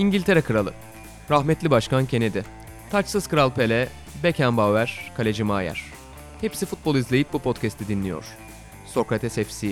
İngiltere 0.00 0.40
Kralı, 0.40 0.72
rahmetli 1.30 1.70
Başkan 1.70 2.06
Kennedy, 2.06 2.38
taçsız 2.90 3.26
Kral 3.26 3.50
Pele, 3.50 3.88
Beckenbauer, 4.22 5.12
Kaleci 5.16 5.44
Maier. 5.44 5.84
Hepsi 6.40 6.66
futbol 6.66 6.96
izleyip 6.96 7.32
bu 7.32 7.38
podcast'i 7.38 7.88
dinliyor. 7.88 8.24
Sokrates 8.86 9.34
FC, 9.34 9.68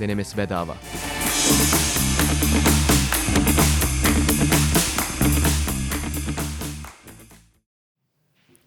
denemesi 0.00 0.36
bedava. 0.38 0.74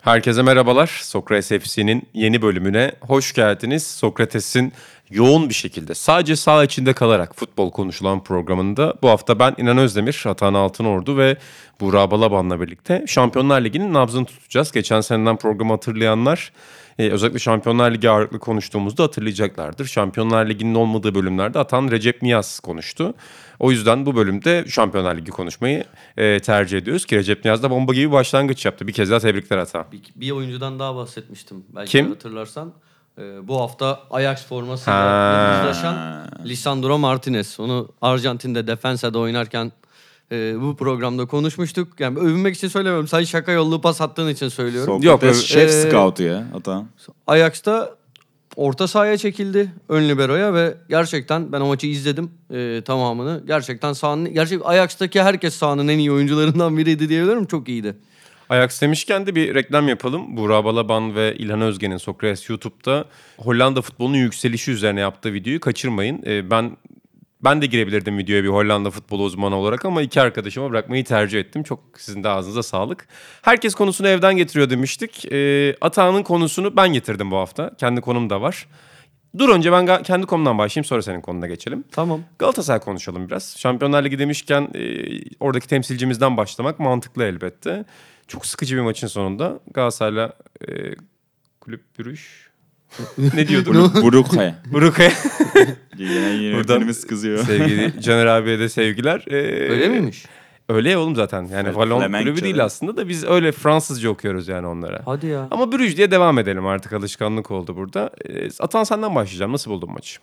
Herkese 0.05 0.41
merhabalar. 0.41 0.99
Sokrates 1.04 1.63
FC'nin 1.63 2.09
yeni 2.13 2.41
bölümüne 2.41 2.91
hoş 3.02 3.33
geldiniz. 3.33 3.88
Sokrates'in 3.88 4.73
yoğun 5.09 5.49
bir 5.49 5.53
şekilde 5.53 5.95
sadece 5.95 6.35
sağ 6.35 6.63
içinde 6.63 6.93
kalarak 6.93 7.35
futbol 7.35 7.71
konuşulan 7.71 8.23
programında 8.23 8.93
bu 9.01 9.09
hafta 9.09 9.39
ben 9.39 9.55
İnan 9.57 9.77
Özdemir, 9.77 10.23
Atan 10.25 10.54
Altınordu 10.54 11.18
ve 11.18 11.37
Buğra 11.79 12.11
Balaban'la 12.11 12.61
birlikte 12.61 13.05
Şampiyonlar 13.07 13.61
Ligi'nin 13.61 13.93
nabzını 13.93 14.25
tutacağız. 14.25 14.71
Geçen 14.71 15.01
seneden 15.01 15.37
programı 15.37 15.71
hatırlayanlar 15.71 16.51
e, 16.99 17.10
özellikle 17.10 17.39
Şampiyonlar 17.39 17.91
Ligi 17.91 18.10
ağırlıklı 18.10 18.39
konuştuğumuzda 18.39 19.04
hatırlayacaklardır. 19.04 19.86
Şampiyonlar 19.86 20.49
Ligi'nin 20.49 20.75
olmadığı 20.75 21.15
bölümlerde 21.15 21.60
Atan 21.60 21.91
Recep 21.91 22.21
Niyaz 22.21 22.60
konuştu. 22.60 23.13
O 23.60 23.71
yüzden 23.71 24.05
bu 24.05 24.15
bölümde 24.15 24.65
Şampiyonlar 24.68 25.18
Ligi 25.18 25.32
konuşmayı 25.32 25.83
e, 26.18 26.39
tercih 26.39 26.77
ediyoruz 26.77 27.05
ki 27.05 27.18
Recep 27.18 27.46
Niyaz 27.46 27.63
da 27.63 27.69
bomba 27.69 27.93
gibi 27.93 28.11
başlangıç 28.11 28.65
yaptı. 28.65 28.87
Bir 28.87 28.93
kez 28.93 29.11
daha 29.11 29.19
tebrikler 29.19 29.57
Atan. 29.57 29.85
Bir, 29.91 30.01
bir 30.15 30.32
oyuncudan 30.32 30.79
daha 30.79 30.96
bahsetmiştim. 30.96 31.65
Belki 31.75 31.91
Kim? 31.91 32.09
hatırlarsan. 32.09 32.73
Ee, 33.19 33.47
bu 33.47 33.61
hafta 33.61 34.00
Ajax 34.11 34.45
formasıyla 34.45 35.53
yıldızlaşan 35.53 35.95
Lisandro 36.45 36.97
Martinez. 36.97 37.59
Onu 37.59 37.89
Arjantin'de 38.02 38.67
Defense'de 38.67 39.17
oynarken 39.17 39.72
e, 40.31 40.61
bu 40.61 40.75
programda 40.75 41.25
konuşmuştuk. 41.25 41.99
Yani 41.99 42.19
övünmek 42.19 42.55
için 42.55 42.67
söylemiyorum. 42.67 43.08
Sen 43.08 43.23
şaka 43.23 43.52
yollu 43.52 43.81
pas 43.81 44.02
attığın 44.02 44.27
için 44.30 44.49
söylüyorum. 44.49 45.02
Yok, 45.02 45.21
Sokrates 45.21 45.43
ö- 45.43 45.47
şef 45.47 45.69
Ee, 45.69 45.89
scout 45.89 46.19
ya 46.19 46.43
ata. 46.55 46.83
Ajax'ta 47.27 47.95
orta 48.55 48.88
sahaya 48.88 49.17
çekildi 49.17 49.71
ön 49.89 50.09
libero'ya 50.09 50.53
ve 50.53 50.77
gerçekten 50.89 51.52
ben 51.52 51.61
o 51.61 51.66
maçı 51.67 51.88
izledim 51.88 52.31
e, 52.53 52.81
tamamını. 52.86 53.43
Gerçekten 53.47 53.93
sahanın 53.93 54.33
gerçek 54.33 54.61
Ajax'taki 54.66 55.21
herkes 55.23 55.55
sahanın 55.55 55.88
en 55.88 55.97
iyi 55.99 56.11
oyuncularından 56.11 56.77
biriydi 56.77 57.09
diyebilirim. 57.09 57.45
Çok 57.45 57.69
iyiydi. 57.69 57.95
Ajax 58.49 58.81
demişken 58.81 59.27
de 59.27 59.35
bir 59.35 59.55
reklam 59.55 59.88
yapalım. 59.88 60.38
Buğra 60.38 60.65
Balaban 60.65 61.15
ve 61.15 61.35
İlhan 61.35 61.61
Özgen'in 61.61 61.97
Sokrates 61.97 62.49
YouTube'da 62.49 63.05
Hollanda 63.37 63.81
futbolunun 63.81 64.17
yükselişi 64.17 64.71
üzerine 64.71 64.99
yaptığı 64.99 65.33
videoyu 65.33 65.59
kaçırmayın. 65.59 66.23
Ee, 66.25 66.49
ben 66.49 66.77
ben 67.43 67.61
de 67.61 67.65
girebilirdim 67.65 68.17
videoya 68.17 68.43
bir 68.43 68.49
Hollanda 68.49 68.91
futbolu 68.91 69.23
uzmanı 69.23 69.55
olarak 69.55 69.85
ama 69.85 70.02
iki 70.02 70.21
arkadaşıma 70.21 70.71
bırakmayı 70.71 71.03
tercih 71.03 71.39
ettim. 71.39 71.63
Çok 71.63 71.79
sizin 71.97 72.23
de 72.23 72.29
ağzınıza 72.29 72.63
sağlık. 72.63 73.07
Herkes 73.41 73.75
konusunu 73.75 74.07
evden 74.07 74.37
getiriyor 74.37 74.69
demiştik. 74.69 75.31
Ee, 75.31 75.75
Atağan'ın 75.81 76.23
konusunu 76.23 76.77
ben 76.77 76.93
getirdim 76.93 77.31
bu 77.31 77.37
hafta. 77.37 77.75
Kendi 77.77 78.02
konum 78.02 78.30
da 78.30 78.41
var. 78.41 78.67
Dur 79.37 79.49
önce 79.49 79.71
ben 79.71 80.03
kendi 80.03 80.25
konumdan 80.25 80.57
başlayayım 80.57 80.85
sonra 80.85 81.02
senin 81.02 81.21
konuna 81.21 81.47
geçelim. 81.47 81.83
Tamam. 81.91 82.21
Galatasaray 82.39 82.80
konuşalım 82.80 83.27
biraz. 83.27 83.57
Şampiyonlar 83.57 84.03
Ligi 84.03 84.19
demişken 84.19 84.69
e, 84.75 84.81
oradaki 85.39 85.67
temsilcimizden 85.67 86.37
başlamak 86.37 86.80
mantıklı 86.80 87.23
elbette. 87.23 87.85
Çok 88.27 88.45
sıkıcı 88.45 88.75
bir 88.75 88.81
maçın 88.81 89.07
sonunda 89.07 89.59
Galatasaray'la 89.73 90.33
e, 90.67 90.73
kulüp 91.61 91.99
bürüş. 91.99 92.49
ne 93.17 93.47
diyorduk? 93.47 94.03
Burukaya. 94.03 94.55
Burukaya. 94.71 95.11
Buradan 96.53 96.87
kızıyor. 97.09 97.45
sevgili 97.45 98.01
Caner 98.01 98.25
abiye 98.25 98.59
de 98.59 98.69
sevgiler. 98.69 99.23
E, 99.27 99.35
Öyle 99.71 99.87
miymiş? 99.89 100.25
Öyle 100.69 100.89
ya 100.89 100.99
oğlum 100.99 101.15
zaten. 101.15 101.41
Yani 101.43 101.65
Evet, 101.65 101.75
Valon 101.77 102.11
kulübü 102.11 102.41
değil 102.41 102.57
de. 102.57 102.63
aslında 102.63 102.97
da 102.97 103.07
biz 103.07 103.23
öyle 103.23 103.51
Fransızca 103.51 104.09
okuyoruz 104.09 104.47
yani 104.47 104.67
onlara. 104.67 105.01
Hadi 105.05 105.27
ya. 105.27 105.47
Ama 105.51 105.71
bürüş 105.71 105.97
diye 105.97 106.11
devam 106.11 106.37
edelim 106.39 106.65
artık 106.65 106.93
alışkanlık 106.93 107.52
oldu 107.52 107.75
burada. 107.75 108.11
E, 108.30 108.49
Atan 108.59 108.83
senden 108.83 109.15
başlayacağım. 109.15 109.53
Nasıl 109.53 109.71
buldun 109.71 109.91
maçı? 109.91 110.19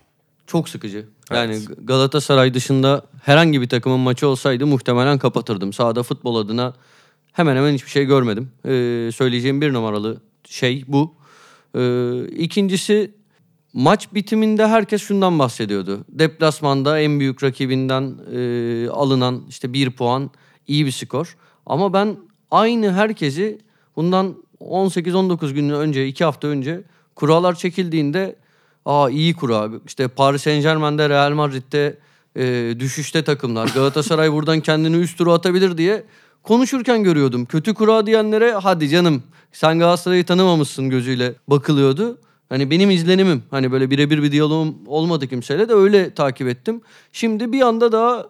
Çok 0.46 0.68
sıkıcı. 0.68 1.06
Yani 1.30 1.58
Galatasaray 1.84 2.54
dışında 2.54 3.02
herhangi 3.22 3.60
bir 3.60 3.68
takımın 3.68 4.00
maçı 4.00 4.28
olsaydı 4.28 4.66
muhtemelen 4.66 5.18
kapatırdım. 5.18 5.72
Sahada 5.72 6.02
futbol 6.02 6.36
adına 6.36 6.72
hemen 7.32 7.56
hemen 7.56 7.75
hiçbir 7.75 7.91
şey 7.91 8.04
görmedim. 8.04 8.50
Ee, 8.65 9.10
söyleyeceğim 9.15 9.60
bir 9.60 9.72
numaralı 9.72 10.20
şey 10.44 10.84
bu. 10.88 11.15
Ee, 11.76 12.25
ikincisi 12.26 13.15
maç 13.72 14.09
bitiminde 14.15 14.66
herkes 14.66 15.03
şundan 15.03 15.38
bahsediyordu. 15.38 16.04
Deplasmanda 16.09 17.00
en 17.00 17.21
büyük 17.21 17.42
rakibinden 17.42 18.15
e, 18.32 18.88
alınan 18.88 19.42
işte 19.48 19.72
bir 19.72 19.91
puan 19.91 20.31
iyi 20.66 20.87
bir 20.87 20.91
skor. 20.91 21.37
Ama 21.66 21.92
ben 21.92 22.16
aynı 22.50 22.92
herkesi 22.92 23.59
bundan 23.97 24.37
18-19 24.60 25.53
gün 25.53 25.71
önce, 25.71 26.06
iki 26.06 26.25
hafta 26.25 26.48
önce 26.48 26.82
kurallar 27.15 27.54
çekildiğinde 27.54 28.37
Aa 28.84 29.10
iyi 29.10 29.34
kura. 29.34 29.71
İşte 29.87 30.09
Paris 30.09 30.42
Saint 30.42 30.62
Germain'de 30.62 31.09
Real 31.09 31.32
Madrid'de 31.32 31.98
e, 32.37 32.75
düşüşte 32.81 33.25
takımlar. 33.25 33.69
Galatasaray 33.75 34.32
buradan 34.32 34.60
kendini 34.60 34.97
üst 34.97 35.19
tura 35.19 35.32
atabilir 35.32 35.78
diye 35.78 36.04
konuşurken 36.42 37.03
görüyordum. 37.04 37.44
Kötü 37.44 37.75
kura 37.75 38.06
diyenlere 38.06 38.53
hadi 38.53 38.88
canım 38.88 39.22
sen 39.53 39.78
Galatasaray'ı 39.78 40.25
tanımamışsın 40.25 40.91
gözüyle 40.91 41.34
bakılıyordu. 41.48 42.19
Hani 42.48 42.70
benim 42.70 42.91
izlenimim 42.91 43.42
hani 43.50 43.72
böyle 43.72 43.91
birebir 43.91 44.22
bir 44.22 44.32
diyalogum 44.32 44.75
olmadı 44.86 45.26
kimseyle 45.28 45.69
de 45.69 45.72
öyle 45.75 46.14
takip 46.14 46.48
ettim. 46.48 46.80
Şimdi 47.12 47.53
bir 47.53 47.60
anda 47.60 47.92
daha 47.92 48.26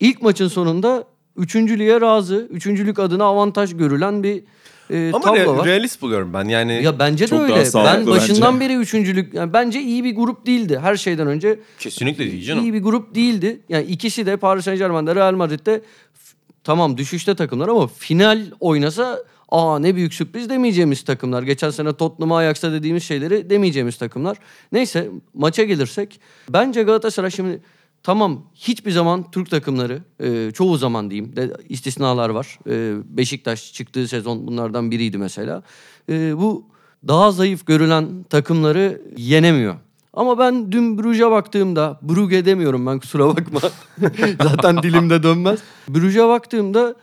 ilk 0.00 0.22
maçın 0.22 0.48
sonunda 0.48 1.04
üçüncülüğe 1.36 2.00
razı, 2.00 2.48
üçüncülük 2.50 2.98
adına 2.98 3.24
avantaj 3.24 3.76
görülen 3.76 4.22
bir 4.22 4.42
e, 4.90 5.10
Ama 5.14 5.24
tablo 5.24 5.36
re- 5.38 5.56
var. 5.56 5.66
realist 5.66 6.02
buluyorum 6.02 6.32
ben. 6.34 6.44
Yani 6.44 6.80
Ya 6.84 6.98
bence 6.98 7.30
de 7.30 7.34
öyle. 7.38 7.64
Ben 7.74 8.06
başından 8.06 8.54
bence. 8.54 8.60
beri 8.64 8.76
üçüncülük 8.78 9.34
yani 9.34 9.52
bence 9.52 9.80
iyi 9.80 10.04
bir 10.04 10.16
grup 10.16 10.46
değildi 10.46 10.78
her 10.82 10.96
şeyden 10.96 11.26
önce. 11.26 11.60
kesinlikle 11.78 12.24
değil 12.24 12.42
canım. 12.44 12.62
İyi 12.64 12.74
bir 12.74 12.82
grup 12.82 13.14
değildi. 13.14 13.60
Yani 13.68 13.84
ikisi 13.84 14.26
de 14.26 14.36
Paris 14.36 14.64
Saint 14.64 14.78
Germain'de 14.78 15.14
Real 15.14 15.34
Madrid'de 15.34 15.82
tamam 16.64 16.96
düşüşte 16.96 17.34
takımlar 17.34 17.68
ama 17.68 17.86
final 17.86 18.46
oynasa 18.60 19.24
aa 19.48 19.78
ne 19.78 19.94
büyük 19.94 20.14
sürpriz 20.14 20.48
demeyeceğimiz 20.50 21.04
takımlar. 21.04 21.42
Geçen 21.42 21.70
sene 21.70 21.92
Tottenham'a 21.92 22.36
Ajax'a 22.36 22.72
dediğimiz 22.72 23.04
şeyleri 23.04 23.50
demeyeceğimiz 23.50 23.96
takımlar. 23.96 24.38
Neyse 24.72 25.10
maça 25.34 25.64
gelirsek 25.64 26.20
bence 26.48 26.82
Galatasaray 26.82 27.30
şimdi 27.30 27.62
tamam 28.02 28.42
hiçbir 28.54 28.90
zaman 28.90 29.30
Türk 29.30 29.50
takımları 29.50 30.02
e, 30.20 30.50
çoğu 30.54 30.76
zaman 30.76 31.10
diyeyim 31.10 31.36
de 31.36 31.52
istisnalar 31.68 32.28
var. 32.28 32.58
E, 32.68 32.94
Beşiktaş 33.16 33.72
çıktığı 33.72 34.08
sezon 34.08 34.46
bunlardan 34.46 34.90
biriydi 34.90 35.18
mesela. 35.18 35.62
E, 36.08 36.36
bu 36.38 36.66
daha 37.08 37.32
zayıf 37.32 37.66
görülen 37.66 38.22
takımları 38.30 39.02
yenemiyor. 39.16 39.76
Ama 40.16 40.38
ben 40.38 40.72
dün 40.72 40.98
Brugge'e 40.98 41.30
baktığımda, 41.30 41.98
Brugge 42.02 42.44
demiyorum 42.44 42.86
ben 42.86 42.98
kusura 42.98 43.26
bakma. 43.26 43.60
Zaten 44.42 44.82
dilimde 44.82 45.22
dönmez. 45.22 45.60
Brugge'e 45.88 46.28
baktığımda 46.28 46.94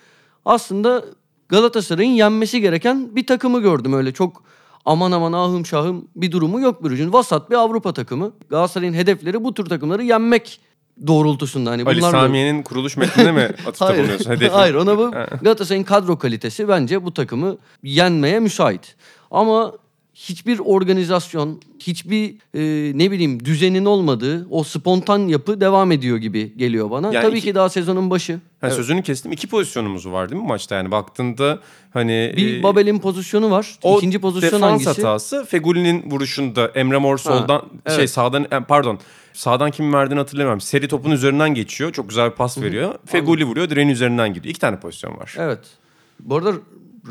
aslında 0.46 1.06
Galatasaray'ın 1.50 2.12
yenmesi 2.12 2.62
gereken 2.62 3.16
bir 3.16 3.28
takımı 3.28 3.62
gördüm. 3.62 3.94
Öyle 3.94 4.12
çok 4.12 4.44
aman 4.86 5.12
aman 5.12 5.34
ahım 5.34 5.66
şahım 5.66 6.06
bir 6.16 6.32
durumu 6.32 6.62
yok 6.62 6.84
Brugge'ün. 6.84 7.14
Vasat 7.14 7.50
bir 7.50 7.56
Avrupa 7.56 7.94
takımı. 7.94 8.32
Galatasaray'ın 8.50 8.94
hedefleri 8.94 9.44
bu 9.44 9.54
tür 9.54 9.66
takımları 9.66 10.04
yenmek 10.04 10.60
doğrultusunda. 11.08 11.72
Hani 11.72 11.84
Ali 11.84 12.02
Samiye'nin 12.02 12.64
kuruluş 12.64 12.98
metnine 12.98 13.32
mi 13.32 13.42
atıfta 13.68 13.86
Hayır. 13.86 14.00
bulunuyorsun? 14.00 14.32
Hedefin. 14.32 14.54
Hayır 14.54 14.76
ona 14.76 14.98
bu 14.98 15.12
Galatasaray'ın 15.42 15.84
kadro 15.84 16.18
kalitesi 16.18 16.68
bence 16.68 17.04
bu 17.06 17.14
takımı 17.14 17.58
yenmeye 17.84 18.40
müsait. 18.40 18.96
Ama 19.32 19.72
hiçbir 20.30 20.60
organizasyon, 20.60 21.62
hiçbir 21.80 22.36
e, 22.54 22.62
ne 22.98 23.12
bileyim 23.12 23.46
düzenin 23.46 23.86
olmadığı 23.86 24.48
o 24.50 24.64
spontan 24.64 25.20
yapı 25.20 25.62
devam 25.62 25.92
ediyor 25.92 26.18
gibi 26.18 26.58
geliyor 26.58 26.92
bana. 26.92 27.14
Yani 27.14 27.24
Tabii 27.24 27.38
iki- 27.38 27.48
ki 27.48 27.56
daha 27.56 27.70
sezonun 27.70 28.10
başı. 28.10 28.40
Ha, 28.62 28.72
Sözünü 28.72 29.04
kestim. 29.04 29.32
İki 29.32 29.48
pozisyonumuz 29.48 30.08
var 30.08 30.30
değil 30.30 30.42
mi 30.42 30.48
maçta? 30.48 30.76
Yani 30.76 30.92
baktığında 30.92 31.60
hani... 31.94 32.34
Bir 32.38 32.60
e, 32.60 32.64
Babel'in 32.64 33.00
pozisyonu 33.00 33.52
var. 33.52 33.76
o 33.84 33.98
İkinci 33.98 34.20
pozisyon 34.20 34.52
defans 34.52 34.72
hangisi? 34.72 34.90
hatası 34.90 35.46
Feguli'nin 35.46 36.12
vuruşunda 36.12 36.68
Emre 36.68 36.98
Mor 36.98 37.18
soldan 37.18 37.60
şey 37.88 37.96
evet. 37.96 38.10
sağdan 38.10 38.44
e, 38.52 38.60
pardon 38.60 39.00
sağdan 39.34 39.72
kim 39.72 39.94
verdiğini 39.94 40.20
hatırlamıyorum. 40.20 40.62
Seri 40.62 40.88
topun 40.88 41.12
üzerinden 41.12 41.54
geçiyor. 41.54 41.92
Çok 41.92 42.10
güzel 42.10 42.32
bir 42.32 42.36
pas 42.36 42.58
veriyor. 42.58 42.96
Feguli 43.06 43.46
vuruyor 43.46 43.70
direğin 43.70 43.90
üzerinden 43.90 44.34
gidiyor. 44.34 44.52
İki 44.52 44.60
tane 44.60 44.80
pozisyon 44.80 45.18
var. 45.18 45.36
Evet. 45.38 45.60
Bu 46.20 46.36
arada 46.36 46.54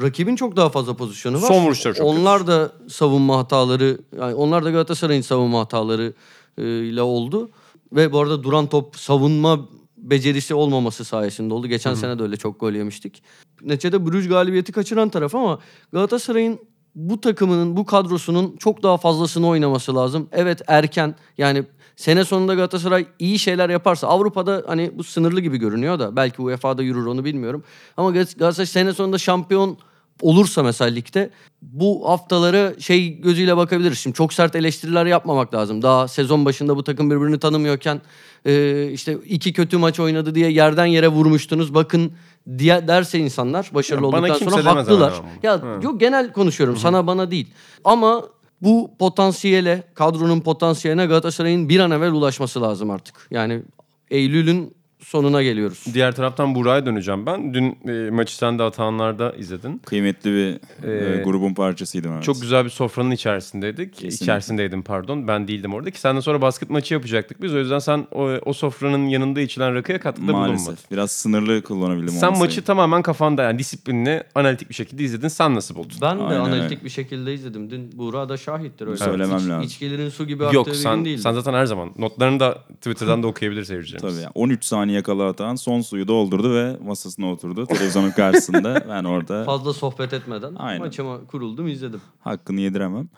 rakibin 0.03 0.37
çok 0.37 0.57
daha 0.57 0.69
fazla 0.69 0.97
pozisyonu 0.97 1.43
var. 1.43 1.49
Son 1.49 1.67
vuruşları 1.67 1.95
çok 1.95 2.07
Onlar 2.07 2.47
da 2.47 2.73
savunma 2.89 3.39
hataları, 3.39 3.99
yani 4.19 4.35
onlar 4.35 4.65
da 4.65 4.71
Galatasaray'ın 4.71 5.23
savunma 5.23 5.61
hataları 5.61 6.13
e, 6.59 6.63
ile 6.63 7.03
oldu. 7.03 7.51
Ve 7.93 8.13
bu 8.13 8.21
arada 8.21 8.43
duran 8.43 8.67
top 8.67 8.97
savunma 8.97 9.69
becerisi 9.97 10.55
olmaması 10.55 11.05
sayesinde 11.05 11.55
oldu. 11.55 11.67
Geçen 11.67 11.95
sene 11.95 12.19
de 12.19 12.23
öyle 12.23 12.37
çok 12.37 12.61
gol 12.61 12.73
yemiştik. 12.73 13.23
Neticede 13.63 14.07
Bruges 14.07 14.29
galibiyeti 14.29 14.73
kaçıran 14.73 15.09
taraf 15.09 15.35
ama 15.35 15.59
Galatasaray'ın 15.93 16.59
bu 16.95 17.21
takımının, 17.21 17.77
bu 17.77 17.87
kadrosunun 17.87 18.57
çok 18.57 18.83
daha 18.83 18.97
fazlasını 18.97 19.49
oynaması 19.49 19.95
lazım. 19.95 20.29
Evet 20.33 20.63
erken 20.67 21.15
yani 21.39 21.65
sene 22.01 22.25
sonunda 22.25 22.55
Galatasaray 22.55 23.07
iyi 23.19 23.39
şeyler 23.39 23.71
yaparsa 23.71 24.07
Avrupa'da 24.07 24.63
hani 24.67 24.91
bu 24.95 25.05
sınırlı 25.05 25.41
gibi 25.41 25.59
görünüyor 25.59 25.99
da 25.99 26.17
belki 26.17 26.43
UEFA'da 26.43 26.83
yürür 26.83 27.07
onu 27.07 27.25
bilmiyorum. 27.25 27.65
Ama 27.97 28.11
Gal- 28.11 28.39
Galatasaray 28.39 28.67
sene 28.67 28.93
sonunda 28.93 29.19
şampiyon 29.19 29.79
olursa 30.21 30.63
mesela 30.63 30.91
ligde 30.91 31.31
bu 31.63 32.09
haftaları 32.09 32.77
şey 32.79 33.21
gözüyle 33.21 33.57
bakabiliriz. 33.57 33.99
Şimdi 33.99 34.17
çok 34.17 34.33
sert 34.33 34.57
eleştiriler 34.57 35.07
yapmamak 35.07 35.55
lazım. 35.55 35.83
Daha 35.83 36.09
sezon 36.09 36.45
başında 36.45 36.77
bu 36.77 36.85
takım 36.85 37.11
birbirini 37.11 37.39
tanımıyorken 37.39 38.01
e, 38.47 38.85
işte 38.93 39.19
iki 39.27 39.53
kötü 39.53 39.77
maç 39.77 40.01
oynadı 40.01 40.35
diye 40.35 40.51
yerden 40.53 40.87
yere 40.87 41.09
vurmuştunuz. 41.09 41.75
Bakın 41.75 42.13
diye 42.59 42.89
derse 42.89 43.19
insanlar 43.19 43.71
başarılı 43.75 44.03
Ya 44.03 44.09
olduktan 44.09 44.49
sonra 44.51 44.75
haklılar. 44.75 45.13
ya 45.43 45.53
Ha. 45.63 45.79
yok 45.83 46.01
genel 46.01 46.33
konuşuyorum 46.33 46.77
sana 46.77 47.07
bana 47.07 47.31
değil. 47.31 47.47
Ama 47.85 48.23
bu 48.63 48.91
potansiyele, 48.99 49.83
kadronun 49.95 50.41
potansiyeline 50.41 51.07
Galatasaray'ın 51.07 51.69
bir 51.69 51.81
an 51.81 51.91
evvel 51.91 52.13
ulaşması 52.13 52.63
lazım 52.63 52.91
artık. 52.91 53.27
Yani 53.31 53.63
Eylül'ün 54.11 54.75
sonuna 55.05 55.43
geliyoruz. 55.43 55.85
Diğer 55.95 56.15
taraftan 56.17 56.55
Burak'a 56.55 56.87
döneceğim 56.87 57.27
ben. 57.27 57.55
Dün 57.55 57.79
e, 57.89 58.11
maçı 58.11 58.37
sen 58.37 58.59
de 58.59 58.63
Atahanlar'da 58.63 59.33
izledin. 59.33 59.79
Kıymetli 59.87 60.31
bir 60.33 60.51
Ee, 60.89 61.19
e, 61.21 61.23
grubun 61.23 61.55
parçasıydım 61.55 62.13
evet. 62.13 62.23
Çok 62.23 62.41
güzel 62.41 62.65
bir 62.65 62.71
sofranın 62.71 63.11
içerisindeydik. 63.11 63.93
Kesinlikle. 63.95 64.25
İçerisindeydim 64.25 64.83
pardon. 64.83 65.29
Ben 65.29 65.49
değildim 65.49 65.75
orada 65.75 65.91
ki 65.91 66.01
senden 66.01 66.21
sonra 66.21 66.43
basket 66.43 66.71
maçı 66.71 66.95
yapacaktık 66.95 67.43
biz. 67.43 67.55
O 67.55 67.59
yüzden 67.59 67.79
sen 67.79 68.07
o, 68.13 68.31
o 68.45 68.53
sofranın 68.53 69.07
yanında 69.07 69.41
içilen 69.41 69.75
rakıya 69.75 70.01
katkıda 70.01 70.27
bulunmadın. 70.33 70.51
Maalesef. 70.55 70.91
Biraz 70.91 71.11
sınırlı 71.13 71.63
kullanabildim 71.63 72.09
Sen 72.09 72.39
maçı 72.39 72.55
sayı. 72.55 72.65
tamamen 72.65 73.03
kafanda 73.03 73.43
yani 73.43 73.59
disiplinli, 73.59 74.23
analitik 74.35 74.69
bir 74.69 74.75
şekilde 74.75 75.03
izledin. 75.05 75.29
Sen 75.29 75.55
nasıl 75.55 75.75
buldun? 75.75 75.97
Ben 76.03 76.19
de 76.19 76.23
Aynen 76.23 76.41
analitik 76.41 76.71
öyle. 76.73 76.85
bir 76.85 76.91
şekilde 76.91 77.35
izledim. 77.35 77.71
Dün 77.71 77.91
Buğra 77.99 78.29
da 78.29 78.37
şahittir 78.37 78.87
öyle. 78.87 78.97
Söylemem 78.97 79.39
İç- 79.39 79.49
lazım. 79.49 79.61
İçkilerin 79.63 80.09
su 80.09 80.27
gibi 80.27 80.45
aktığı 80.45 80.57
Yok 80.57 80.67
bir 80.67 80.73
sen, 80.73 80.97
gün 80.97 81.05
değildi. 81.05 81.23
sen 81.23 81.33
zaten 81.33 81.55
her 81.55 81.67
zaman 81.67 81.91
notlarını 81.99 82.41
da 82.41 82.59
Twitter'dan 82.77 83.23
da 83.23 83.27
okuyabilir 83.27 83.65
seyircilerimiz. 83.65 84.15
Tabii 84.15 84.23
yani 84.23 84.33
13 84.35 84.65
saniye 84.65 84.90
kala 85.03 85.29
atan 85.29 85.55
son 85.55 85.81
suyu 85.81 86.09
doldurdu 86.09 86.55
ve 86.55 86.77
masasına 86.85 87.31
oturdu. 87.33 87.67
Televizyonun 87.67 88.11
karşısında 88.11 88.85
ben 88.89 89.05
orada 89.05 89.45
Fazla 89.45 89.73
sohbet 89.73 90.13
etmeden 90.13 90.55
Aynen. 90.55 90.81
maçıma 90.81 91.27
kuruldum 91.27 91.69
izledim. 91.69 92.01
hakkını 92.21 92.61
yediremem. 92.61 93.09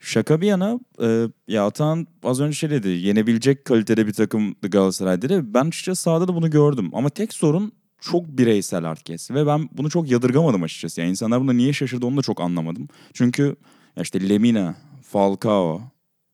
Şaka 0.00 0.40
bir 0.40 0.46
yana 0.46 0.80
e, 1.02 1.28
ya 1.48 1.66
Atan 1.66 2.06
az 2.22 2.40
önce 2.40 2.54
şey 2.56 2.70
dedi 2.70 2.88
yenebilecek 2.88 3.64
kalitede 3.64 4.06
bir 4.06 4.12
takımdı 4.12 4.68
Galatasaray 4.68 5.22
dedi. 5.22 5.40
Ben 5.44 5.64
açıkçası 5.68 6.02
sahada 6.02 6.28
da 6.28 6.34
bunu 6.34 6.50
gördüm 6.50 6.90
ama 6.92 7.08
tek 7.08 7.32
sorun 7.34 7.72
çok 8.00 8.26
bireysel 8.28 8.84
herkes 8.84 9.30
ve 9.30 9.46
ben 9.46 9.68
bunu 9.72 9.90
çok 9.90 10.10
yadırgamadım 10.10 10.62
açıkçası. 10.62 11.00
Yani 11.00 11.10
insanlar 11.10 11.40
buna 11.40 11.52
niye 11.52 11.72
şaşırdı 11.72 12.06
onu 12.06 12.16
da 12.16 12.22
çok 12.22 12.40
anlamadım. 12.40 12.88
Çünkü 13.12 13.56
işte 14.00 14.28
Lemina, 14.28 14.74
Falcao 15.02 15.80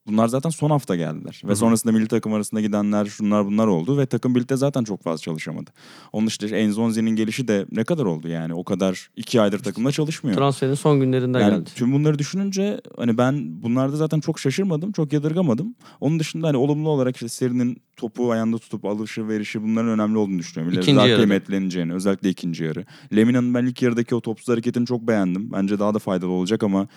bunlar 0.07 0.29
zaten 0.29 0.51
son 0.51 0.71
hafta 0.71 0.97
geldiler. 0.97 1.43
Ve 1.45 1.55
sonrasında 1.57 1.93
milli 1.93 2.09
takım 2.09 2.33
arasında 2.33 2.61
gidenler 2.61 3.07
şunlar 3.07 3.47
bunlar 3.47 3.67
oldu 3.67 3.99
ve 3.99 4.07
takım 4.07 4.35
birlikte 4.35 4.57
zaten 4.57 4.85
çok 4.85 5.03
fazla 5.03 5.19
çalışamadı. 5.19 5.71
Onun 6.13 6.27
dışında 6.27 6.47
işte 6.47 6.57
Enzonzi'nin 6.59 7.11
gelişi 7.17 7.49
de 7.49 7.67
ne 7.73 7.85
kadar 7.85 8.05
oldu 8.05 8.29
yani 8.29 8.55
o 8.55 8.65
kadar 8.65 9.11
iki 9.17 9.41
aydır 9.41 9.59
takımda 9.59 9.93
çalışmıyor. 9.93 10.37
Transferin 10.37 10.75
son 10.75 11.01
günlerinde 11.01 11.39
Yani 11.39 11.51
geldi. 11.51 11.71
tüm 11.75 11.93
bunları 11.93 12.19
düşününce 12.19 12.81
hani 12.97 13.19
ben 13.19 13.63
bunlarda 13.63 13.97
zaten 13.97 14.21
çok 14.21 14.39
şaşırmadım, 14.41 14.93
çok 14.93 15.13
yadırgamadım. 15.13 15.75
Onun 16.01 16.21
dışında 16.21 16.49
hani 16.49 16.57
olumlu 16.57 16.89
olarak 16.89 17.17
işte 17.17 17.29
Seri'nin 17.29 17.77
topu 17.97 18.33
ayağında 18.33 18.59
tutup 18.59 18.85
alışı 18.85 19.29
verişi 19.29 19.63
bunların 19.63 19.91
önemli 19.91 20.19
olduğunu 20.19 20.39
düşünüyorum. 20.39 20.79
İkinci 20.79 20.97
daha 20.99 21.07
yarıda. 21.07 21.23
kıymetleneceğini 21.23 21.93
özellikle 21.95 22.29
ikinci 22.29 22.65
yarı. 22.65 22.85
Lemina'nın 23.17 23.55
ben 23.55 23.67
ilk 23.67 23.83
yarıdaki 23.83 24.15
o 24.15 24.21
topsuz 24.21 24.49
hareketini 24.49 24.87
çok 24.87 25.09
beğendim. 25.09 25.53
Bence 25.53 25.79
daha 25.79 25.95
da 25.95 25.99
faydalı 25.99 26.31
olacak 26.31 26.63
ama 26.63 26.89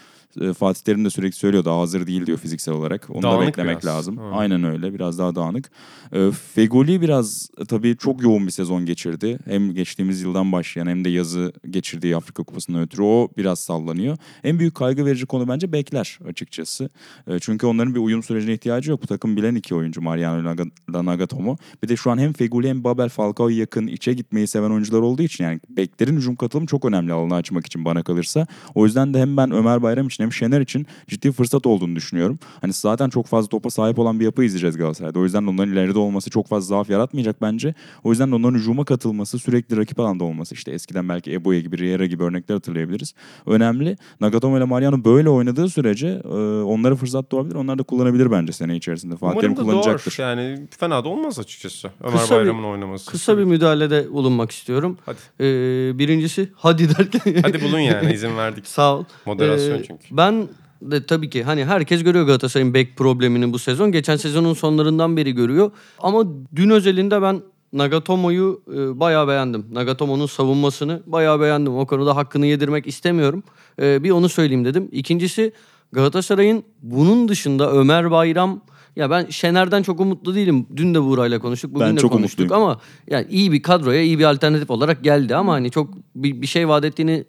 e, 0.42 0.54
Fatih 0.54 0.82
Terim 0.82 1.06
de 1.06 1.10
sürekli 1.10 1.36
söylüyor 1.38 1.66
daha 1.66 1.80
hazır 1.80 2.08
değil 2.08 2.26
diyor 2.26 2.38
fiziksel 2.38 2.74
olarak. 2.74 3.08
Onu 3.10 3.22
da 3.24 3.28
Dağınık 3.32 3.48
beklemek 3.48 3.84
biraz. 3.84 3.86
lazım. 3.86 4.18
Hı. 4.18 4.22
Aynen 4.22 4.64
öyle 4.64 4.94
biraz 4.94 5.20
daha 5.20 5.36
dağınık. 5.36 5.72
E, 6.14 6.32
Fegoli 6.32 7.02
biraz 7.02 7.50
e, 7.58 7.66
tabii 7.66 7.98
çok 7.98 8.24
yoğun 8.24 8.46
bir 8.46 8.52
sezon 8.52 8.86
geçirdi. 8.86 9.40
Hem 9.46 9.74
geçtiğimiz 9.74 10.22
yıldan 10.22 10.52
başlayan 10.52 10.88
hem 10.88 11.06
de 11.06 11.10
yazı 11.10 11.54
geçirdiği 11.70 12.16
Afrika 12.18 12.44
Kupası'ndan 12.44 12.82
ötürü 12.82 13.02
o 13.02 13.30
biraz 13.38 13.60
sallanıyor. 13.60 14.18
En 14.44 14.60
büyük 14.60 14.76
kaygı 14.76 15.06
verici 15.06 15.26
konu 15.26 15.48
bence 15.48 15.72
bekler 15.72 16.20
açıkçası. 16.30 16.90
E, 17.28 17.40
çünkü 17.40 17.66
onların 17.68 17.96
bir 17.96 18.00
uyum 18.00 18.24
sürecine 18.24 18.54
ihtiyacı 18.54 18.92
yok. 18.92 19.04
Bu 19.04 19.08
takım 19.08 19.38
bilen 19.38 19.56
iki 19.56 19.76
oyuncu 19.76 20.02
Mariano 20.02 20.50
Naga- 20.50 21.06
Nagatomo. 21.06 21.58
Bir 21.84 21.88
de 21.88 21.96
şu 21.96 22.12
an 22.12 22.18
hem 22.18 22.34
Feguli 22.34 22.70
hem 22.70 22.84
Babel 22.84 23.10
Falcao'ya 23.10 23.58
yakın 23.58 23.88
içe 23.88 24.14
gitmeyi 24.14 24.48
seven 24.48 24.70
oyuncular 24.70 25.00
olduğu 25.00 25.22
için 25.22 25.44
yani 25.44 25.60
beklerin 25.70 26.18
hücum 26.18 26.36
katılımı 26.36 26.68
çok 26.68 26.86
önemli 26.86 27.14
alanı 27.14 27.36
açmak 27.36 27.66
için 27.66 27.86
bana 27.86 28.04
kalırsa. 28.04 28.48
O 28.76 28.86
yüzden 28.86 29.14
de 29.14 29.20
hem 29.22 29.38
ben 29.38 29.52
Ömer 29.52 29.82
Bayram 29.82 30.08
için 30.08 30.19
hem 30.20 30.34
Şener 30.34 30.62
için 30.62 30.88
ciddi 31.08 31.32
fırsat 31.32 31.66
olduğunu 31.66 31.96
düşünüyorum. 31.96 32.40
Hani 32.62 32.74
zaten 32.74 33.10
çok 33.10 33.26
fazla 33.28 33.50
topa 33.50 33.70
sahip 33.70 34.00
olan 34.00 34.20
bir 34.20 34.26
yapı 34.26 34.44
izleyeceğiz 34.44 34.78
Galatasaray'da. 34.78 35.20
O 35.20 35.24
yüzden 35.24 35.46
de 35.46 35.50
onların 35.50 35.74
ileride 35.74 36.00
olması 36.00 36.30
çok 36.30 36.48
fazla 36.48 36.68
zaaf 36.76 36.90
yaratmayacak 36.90 37.42
bence. 37.42 37.74
O 38.04 38.10
yüzden 38.10 38.32
de 38.32 38.36
onların 38.36 38.58
hücuma 38.58 38.86
katılması, 38.86 39.40
sürekli 39.40 39.78
rakip 39.78 40.00
alanda 40.00 40.24
olması. 40.24 40.56
işte 40.56 40.72
eskiden 40.72 41.10
belki 41.10 41.34
Eboye 41.34 41.62
gibi, 41.62 41.78
Riera 41.78 42.06
gibi 42.06 42.24
örnekler 42.24 42.56
hatırlayabiliriz. 42.56 43.14
Önemli. 43.46 43.98
Nagatomo 44.22 44.58
ile 44.58 44.66
Mariano 44.66 45.04
böyle 45.06 45.30
oynadığı 45.30 45.70
sürece 45.70 46.08
e, 46.08 46.28
onlara 46.64 46.96
fırsat 46.96 47.32
doğabilir. 47.32 47.56
Onlar 47.56 47.80
da 47.80 47.84
kullanabilir 47.84 48.32
bence 48.32 48.54
sene 48.54 48.76
içerisinde. 48.76 49.18
Fatih 49.18 49.34
Umarım 49.38 49.56
da 49.58 49.62
kullanacaktır. 49.62 50.18
doğar. 50.20 50.30
Yani 50.38 50.68
fena 50.80 51.04
da 51.04 51.10
olmaz 51.10 51.40
açıkçası. 51.40 51.90
Ömer 52.04 52.20
Kısa 52.20 52.36
bir- 52.36 52.40
Bayram'ın 52.40 52.64
oynaması. 52.64 53.12
Kısa 53.12 53.38
bir 53.38 53.44
müdahalede 53.44 54.12
bulunmak 54.14 54.52
istiyorum. 54.52 54.98
Hadi. 55.06 55.18
Ee, 55.40 55.98
birincisi 56.00 56.50
hadi 56.56 56.90
derken. 56.98 57.36
Hadi 57.42 57.62
bulun 57.62 57.80
yani 57.80 58.14
izin 58.14 58.38
verdik. 58.38 58.68
Sağ 58.80 58.96
ol. 58.98 59.04
Moderasyon 59.26 59.78
Ee, 59.80 59.84
çünkü. 59.88 60.09
Ben 60.12 60.48
de 60.82 61.06
tabii 61.06 61.30
ki 61.30 61.44
hani 61.44 61.66
herkes 61.66 62.04
görüyor 62.04 62.26
Galatasaray'ın 62.26 62.74
bek 62.74 62.98
problemini 62.98 63.54
bu 63.54 63.60
sezon. 63.60 63.92
Geçen 63.92 64.16
sezonun 64.16 64.54
sonlarından 64.54 65.18
beri 65.18 65.32
görüyor. 65.32 65.72
Ama 66.00 66.24
dün 66.56 66.70
özelinde 66.70 67.22
ben 67.22 67.42
Nagatomo'yu 67.74 68.62
e, 68.74 69.00
bayağı 69.00 69.28
beğendim. 69.28 69.66
Nagatomo'nun 69.72 70.26
savunmasını 70.26 71.02
bayağı 71.06 71.42
beğendim. 71.42 71.78
O 71.78 71.86
konuda 71.86 72.16
hakkını 72.16 72.46
yedirmek 72.46 72.88
istemiyorum. 72.88 73.44
E, 73.82 74.04
bir 74.04 74.12
onu 74.12 74.30
söyleyeyim 74.30 74.66
dedim. 74.66 74.90
İkincisi 74.92 75.54
Galatasaray'ın 75.92 76.64
bunun 76.82 77.28
dışında 77.28 77.72
Ömer 77.72 78.12
Bayram 78.12 78.62
ya 78.96 79.10
ben 79.10 79.26
Şener'den 79.30 79.84
çok 79.84 80.00
umutlu 80.00 80.36
değilim. 80.36 80.68
Dün 80.76 80.96
de 80.96 81.02
Buğra'yla 81.04 81.40
konuştuk. 81.40 81.74
Bugün 81.74 81.88
Ben 81.88 81.96
de 81.96 82.00
çok 82.00 82.12
konuştuk 82.12 82.40
umutluyum. 82.40 82.64
ama 82.64 82.80
yani 83.08 83.28
iyi 83.30 83.52
bir 83.52 83.62
kadroya, 83.62 84.02
iyi 84.02 84.20
bir 84.20 84.24
alternatif 84.24 84.70
olarak 84.70 85.04
geldi 85.04 85.36
ama 85.36 85.54
hani 85.54 85.72
çok 85.72 85.90
bir, 86.16 86.42
bir 86.42 86.48
şey 86.48 86.68
vaat 86.68 86.86
ettiğini 86.86 87.26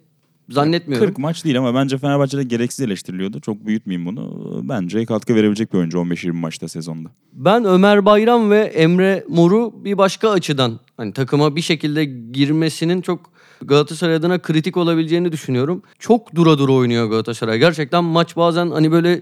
zannetmiyorum. 0.51 1.07
40 1.07 1.17
maç 1.17 1.45
değil 1.45 1.57
ama 1.57 1.75
bence 1.75 1.97
Fenerbahçe'de 1.97 2.43
gereksiz 2.43 2.85
eleştiriliyordu. 2.85 3.39
Çok 3.39 3.65
büyütmeyeyim 3.65 4.05
bunu. 4.05 4.61
Bence 4.63 5.05
katkı 5.05 5.35
verebilecek 5.35 5.73
bir 5.73 5.77
oyuncu 5.77 5.97
15-20 5.97 6.31
maçta 6.31 6.67
sezonda. 6.67 7.09
Ben 7.33 7.65
Ömer 7.65 8.05
Bayram 8.05 8.51
ve 8.51 8.59
Emre 8.59 9.23
Mor'u 9.29 9.73
bir 9.85 9.97
başka 9.97 10.29
açıdan 10.29 10.79
hani 10.97 11.13
takıma 11.13 11.55
bir 11.55 11.61
şekilde 11.61 12.05
girmesinin 12.05 13.01
çok 13.01 13.31
Galatasaray 13.61 14.15
adına 14.15 14.39
kritik 14.39 14.77
olabileceğini 14.77 15.31
düşünüyorum. 15.31 15.83
Çok 15.99 16.35
dura 16.35 16.57
dura 16.57 16.71
oynuyor 16.71 17.09
Galatasaray. 17.09 17.59
Gerçekten 17.59 18.03
maç 18.03 18.37
bazen 18.37 18.71
hani 18.71 18.91
böyle 18.91 19.21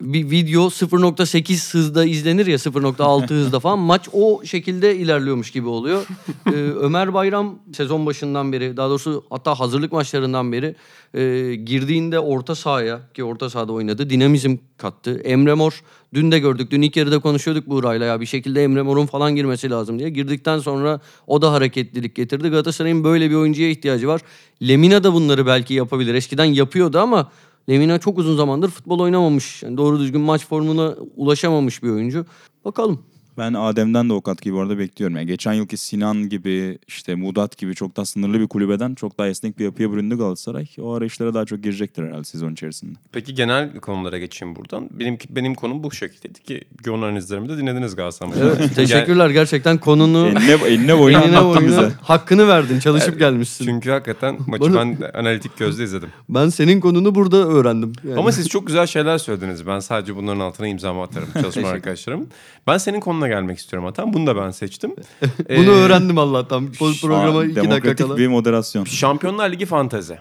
bir 0.00 0.30
video 0.30 0.62
0.8 0.62 1.72
hızda 1.72 2.04
izlenir 2.04 2.46
ya 2.46 2.56
0.6 2.56 3.28
hızda 3.28 3.60
falan 3.60 3.78
maç 3.78 4.08
o 4.12 4.44
şekilde 4.44 4.96
ilerliyormuş 4.96 5.50
gibi 5.50 5.68
oluyor. 5.68 6.06
Ee, 6.46 6.50
Ömer 6.80 7.14
Bayram 7.14 7.58
sezon 7.72 8.06
başından 8.06 8.52
beri 8.52 8.76
daha 8.76 8.88
doğrusu 8.88 9.24
hatta 9.30 9.60
hazırlık 9.60 9.92
maçlarından 9.92 10.52
beri 10.52 10.74
e, 11.14 11.54
girdiğinde 11.54 12.18
orta 12.18 12.54
sahaya 12.54 13.00
ki 13.14 13.24
orta 13.24 13.50
sahada 13.50 13.72
oynadı 13.72 14.10
dinamizm 14.10 14.56
kattı. 14.76 15.20
Emre 15.24 15.54
Mor 15.54 15.82
dün 16.14 16.32
de 16.32 16.38
gördük 16.38 16.70
dün 16.70 16.82
ilk 16.82 16.96
yarıda 16.96 17.18
konuşuyorduk 17.18 17.66
Buğra'yla 17.66 18.06
ya 18.06 18.20
bir 18.20 18.26
şekilde 18.26 18.64
Emre 18.64 18.82
Mor'un 18.82 19.06
falan 19.06 19.36
girmesi 19.36 19.70
lazım 19.70 19.98
diye. 19.98 20.08
Girdikten 20.08 20.58
sonra 20.58 21.00
o 21.26 21.42
da 21.42 21.52
hareketlilik 21.52 22.14
getirdi. 22.14 22.48
Galatasaray'ın 22.48 23.04
böyle 23.04 23.30
bir 23.30 23.34
oyuncuya 23.34 23.70
ihtiyacı 23.70 24.08
var. 24.08 24.20
Lemina 24.62 25.04
da 25.04 25.12
bunları 25.12 25.46
belki 25.46 25.74
yapabilir. 25.74 26.14
Eskiden 26.14 26.44
yapıyordu 26.44 26.98
ama 26.98 27.30
Lemina 27.68 27.98
çok 27.98 28.18
uzun 28.18 28.36
zamandır 28.36 28.70
futbol 28.70 29.00
oynamamış. 29.00 29.62
Yani 29.62 29.76
doğru 29.76 30.00
düzgün 30.00 30.20
maç 30.20 30.46
formuna 30.46 30.94
ulaşamamış 31.16 31.82
bir 31.82 31.90
oyuncu. 31.90 32.26
Bakalım. 32.64 33.02
Ben 33.38 33.52
Adem'den 33.54 34.08
de 34.08 34.12
o 34.12 34.20
katkıyı 34.20 34.54
bu 34.54 34.60
arada 34.60 34.78
bekliyorum. 34.78 35.16
Yani 35.16 35.26
geçen 35.26 35.52
yılki 35.52 35.76
Sinan 35.76 36.28
gibi 36.28 36.78
işte 36.88 37.14
Mudat 37.14 37.58
gibi 37.58 37.74
çok 37.74 37.96
daha 37.96 38.06
sınırlı 38.06 38.40
bir 38.40 38.46
kulübeden 38.48 38.94
çok 38.94 39.18
daha 39.18 39.28
esnek 39.28 39.58
bir 39.58 39.64
yapıya 39.64 39.92
büründü 39.92 40.18
Galatasaray. 40.18 40.66
O 40.80 40.92
arayışlara 40.94 41.34
daha 41.34 41.44
çok 41.44 41.62
girecektir 41.62 42.02
herhalde 42.02 42.24
sezon 42.24 42.52
içerisinde. 42.52 42.98
Peki 43.12 43.34
genel 43.34 43.80
konulara 43.80 44.18
geçeyim 44.18 44.56
buradan. 44.56 44.88
Benim 44.90 45.18
benim 45.30 45.54
konum 45.54 45.82
bu 45.82 45.92
şekildeydi 45.92 46.42
ki 46.42 46.60
yoğun 46.86 47.02
analizlerimi 47.02 47.48
de 47.48 47.56
dinlediniz 47.56 47.96
Galatasaray. 47.96 48.32
Evet, 48.42 48.74
teşekkürler 48.74 49.30
gerçekten 49.30 49.78
konunu 49.78 50.26
Eline, 50.26 50.52
eline 50.66 50.98
boyuna 50.98 51.22
eline 51.24 51.44
boyuna 51.44 51.66
bize. 51.66 51.92
hakkını 52.02 52.48
verdin. 52.48 52.78
Çalışıp 52.80 53.18
gelmişsin. 53.18 53.64
Çünkü 53.64 53.90
hakikaten 53.90 54.38
maçı 54.46 54.62
Bana- 54.64 54.74
ben 55.00 55.10
analitik 55.20 55.56
gözle 55.58 55.84
izledim. 55.84 56.08
Ben 56.28 56.48
senin 56.48 56.80
konunu 56.80 57.14
burada 57.14 57.36
öğrendim. 57.36 57.92
Yani. 58.08 58.18
Ama 58.18 58.32
siz 58.32 58.48
çok 58.48 58.66
güzel 58.66 58.86
şeyler 58.86 59.18
söylediniz. 59.18 59.66
Ben 59.66 59.78
sadece 59.80 60.16
bunların 60.16 60.40
altına 60.40 60.68
imzamı 60.68 61.02
atarım 61.02 61.28
çalışma 61.42 61.68
arkadaşlarım. 61.68 62.26
Ben 62.66 62.78
senin 62.78 63.00
konuna 63.00 63.27
gelmek 63.28 63.58
istiyorum 63.58 63.88
Atan. 63.88 64.12
Bunu 64.12 64.26
da 64.26 64.36
ben 64.36 64.50
seçtim. 64.50 64.94
Bunu 65.48 65.48
Ee, 65.48 65.68
öğrendim 65.68 66.18
Allah'tan. 66.18 66.72
Programa 67.02 67.44
iki 67.44 67.54
dakika 67.56 67.70
Demokratik 67.70 68.06
kala. 68.06 68.16
bir 68.16 68.28
moderasyon. 68.28 68.84
Şampiyonlar 68.84 69.50
Ligi 69.52 69.66
fantezi. 69.66 70.18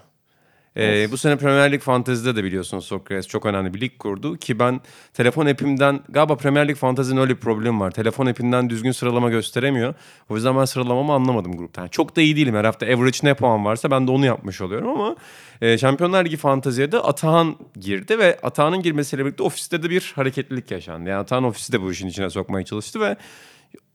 Ee, 0.78 1.08
bu 1.12 1.18
sene 1.18 1.38
Premier 1.38 1.72
Lig 1.72 1.82
Fantasy'de 1.82 2.36
de 2.36 2.44
biliyorsunuz 2.44 2.86
Sokrates 2.86 3.28
çok 3.28 3.46
önemli 3.46 3.74
bir 3.74 3.82
lig 3.82 4.00
kurdu. 4.00 4.38
Ki 4.38 4.60
ben 4.60 4.82
telefon 5.14 5.46
app'imden 5.46 6.00
galiba 6.10 6.36
Premier 6.38 6.68
Lig 6.68 6.76
Fantasy'nin 6.76 7.18
öyle 7.18 7.36
bir 7.36 7.40
problemi 7.40 7.80
var. 7.80 7.92
Telefon 7.92 8.26
app'inden 8.26 8.70
düzgün 8.70 8.92
sıralama 8.92 9.30
gösteremiyor. 9.30 9.94
O 10.30 10.36
yüzden 10.36 10.58
ben 10.58 10.66
sıralamamı 10.66 11.14
anlamadım 11.14 11.58
gruptan. 11.58 11.82
Yani 11.82 11.92
çok 11.92 12.16
da 12.16 12.22
iyi 12.22 12.36
değilim. 12.36 12.56
Her 12.56 12.64
hafta 12.64 12.86
average 12.86 13.18
ne 13.24 13.34
puan 13.34 13.66
varsa 13.66 13.92
ben 13.92 14.08
de 14.08 14.12
onu 14.12 14.26
yapmış 14.26 14.62
oluyorum 14.62 14.90
ama 14.90 15.16
e, 15.62 15.78
Şampiyonlar 15.78 16.26
Ligi 16.26 16.38
Fantasy'ye 16.38 16.92
de 16.92 17.00
Atahan 17.00 17.56
girdi 17.80 18.20
ve 18.20 18.40
Atahan'ın 18.44 18.82
girmesiyle 18.82 19.26
birlikte 19.26 19.44
ofiste 19.44 19.84
de 19.84 19.90
bir 19.90 20.14
hareketlilik 20.16 20.72
yaşandı. 20.72 21.10
Yani 21.10 21.20
Atahan 21.20 21.44
ofisi 21.44 21.74
de 21.74 21.82
bu 21.82 21.92
işin 21.92 22.08
içine 22.08 22.30
sokmaya 22.30 22.66
çalıştı 22.66 23.02
ve 23.02 23.18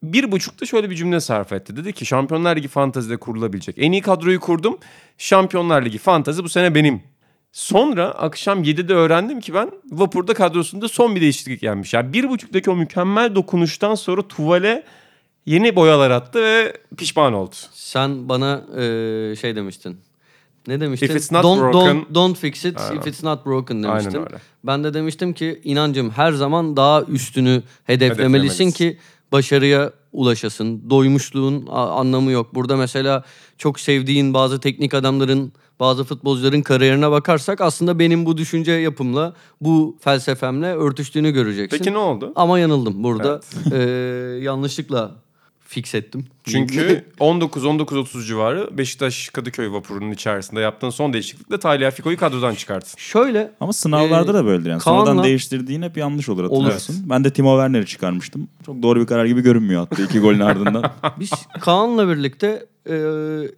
bir 0.02 0.32
buçukta 0.32 0.66
şöyle 0.66 0.90
bir 0.90 0.96
cümle 0.96 1.20
sarf 1.20 1.52
etti. 1.52 1.76
Dedi 1.76 1.92
ki 1.92 2.06
Şampiyonlar 2.06 2.56
Ligi 2.56 2.68
Fantazi'de 2.68 3.16
kurulabilecek. 3.16 3.74
En 3.78 3.92
iyi 3.92 4.02
kadroyu 4.02 4.40
kurdum. 4.40 4.78
Şampiyonlar 5.18 5.82
Ligi 5.84 5.98
Fantazi 5.98 6.44
bu 6.44 6.48
sene 6.48 6.74
benim. 6.74 7.02
Sonra 7.52 8.04
akşam 8.08 8.62
7'de 8.64 8.94
öğrendim 8.94 9.40
ki 9.40 9.54
ben 9.54 9.70
Vapur'da 9.90 10.34
kadrosunda 10.34 10.88
son 10.88 11.16
bir 11.16 11.20
değişiklik 11.20 11.60
gelmiş. 11.60 11.94
Yani 11.94 12.12
bir 12.12 12.28
buçuktaki 12.28 12.70
o 12.70 12.76
mükemmel 12.76 13.34
dokunuştan 13.34 13.94
sonra 13.94 14.28
tuvale 14.28 14.84
yeni 15.46 15.76
boyalar 15.76 16.10
attı 16.10 16.42
ve 16.42 16.76
pişman 16.96 17.32
oldu. 17.32 17.54
Sen 17.72 18.28
bana 18.28 18.64
e, 18.76 19.36
şey 19.36 19.56
demiştin. 19.56 19.96
Ne 20.66 20.80
demiştin? 20.80 21.06
If 21.06 21.16
it's 21.16 21.32
not 21.32 21.42
don't, 21.44 21.60
broken- 21.60 21.74
don't, 21.96 22.14
don't 22.14 22.38
fix 22.38 22.64
it 22.64 22.80
Aynen. 22.80 23.00
if 23.00 23.06
it's 23.06 23.22
not 23.22 23.46
broken 23.46 23.82
Aynen 23.82 24.00
demiştin. 24.00 24.20
öyle. 24.20 24.36
Ben 24.64 24.84
de 24.84 24.94
demiştim 24.94 25.32
ki 25.32 25.60
inancım 25.64 26.10
her 26.10 26.32
zaman 26.32 26.76
daha 26.76 27.02
üstünü 27.02 27.62
Hedeflemelisin. 27.84 28.70
ki 28.70 28.98
başarıya 29.32 29.92
ulaşasın. 30.12 30.90
Doymuşluğun 30.90 31.66
anlamı 31.66 32.30
yok. 32.30 32.54
Burada 32.54 32.76
mesela 32.76 33.24
çok 33.58 33.80
sevdiğin 33.80 34.34
bazı 34.34 34.60
teknik 34.60 34.94
adamların, 34.94 35.52
bazı 35.80 36.04
futbolcuların 36.04 36.62
kariyerine 36.62 37.10
bakarsak 37.10 37.60
aslında 37.60 37.98
benim 37.98 38.26
bu 38.26 38.36
düşünce 38.36 38.72
yapımla, 38.72 39.34
bu 39.60 39.96
felsefemle 40.00 40.74
örtüştüğünü 40.74 41.30
göreceksin. 41.30 41.78
Peki 41.78 41.92
ne 41.92 41.98
oldu? 41.98 42.32
Ama 42.36 42.58
yanıldım. 42.58 43.04
Burada 43.04 43.40
e, 43.72 43.78
yanlışlıkla 44.42 45.14
fix 45.72 45.94
ettim. 45.94 46.24
Çünkü 46.44 47.04
19-19-30 47.20 48.26
civarı 48.26 48.78
Beşiktaş 48.78 49.28
Kadıköy 49.28 49.72
vapurunun 49.72 50.10
içerisinde 50.10 50.60
yaptığın 50.60 50.90
son 50.90 51.12
değişiklikle 51.12 51.58
Talya 51.58 51.90
Fiko'yu 51.90 52.16
kadrodan 52.16 52.54
çıkarttın. 52.54 52.94
şöyle 52.98 53.52
Ama 53.60 53.72
sınavlarda 53.72 54.30
Ee, 54.30 54.34
da 54.34 54.44
böyledir 54.46 54.70
yani. 54.70 54.80
Kaan'la- 54.80 55.04
Sonradan 55.06 55.24
değiştirdiğin 55.24 55.82
hep 55.82 55.96
yanlış 55.96 56.28
olur 56.28 56.44
Olur. 56.44 56.62
hatırlarsın. 56.62 56.96
Ben 57.10 57.24
de 57.24 57.32
Timo 57.32 57.56
Werner'i 57.56 57.86
çıkarmıştım. 57.86 58.48
Çok 58.66 58.82
doğru 58.82 59.00
bir 59.00 59.06
karar 59.06 59.24
gibi 59.24 59.40
görünmüyor 59.40 59.80
hatta 59.90 60.02
iki 60.02 60.18
golün 60.20 60.40
ardından. 60.50 60.84
Biz 61.20 61.30
Kaan'la 61.60 62.08
birlikte 62.08 62.66
e, 62.90 62.96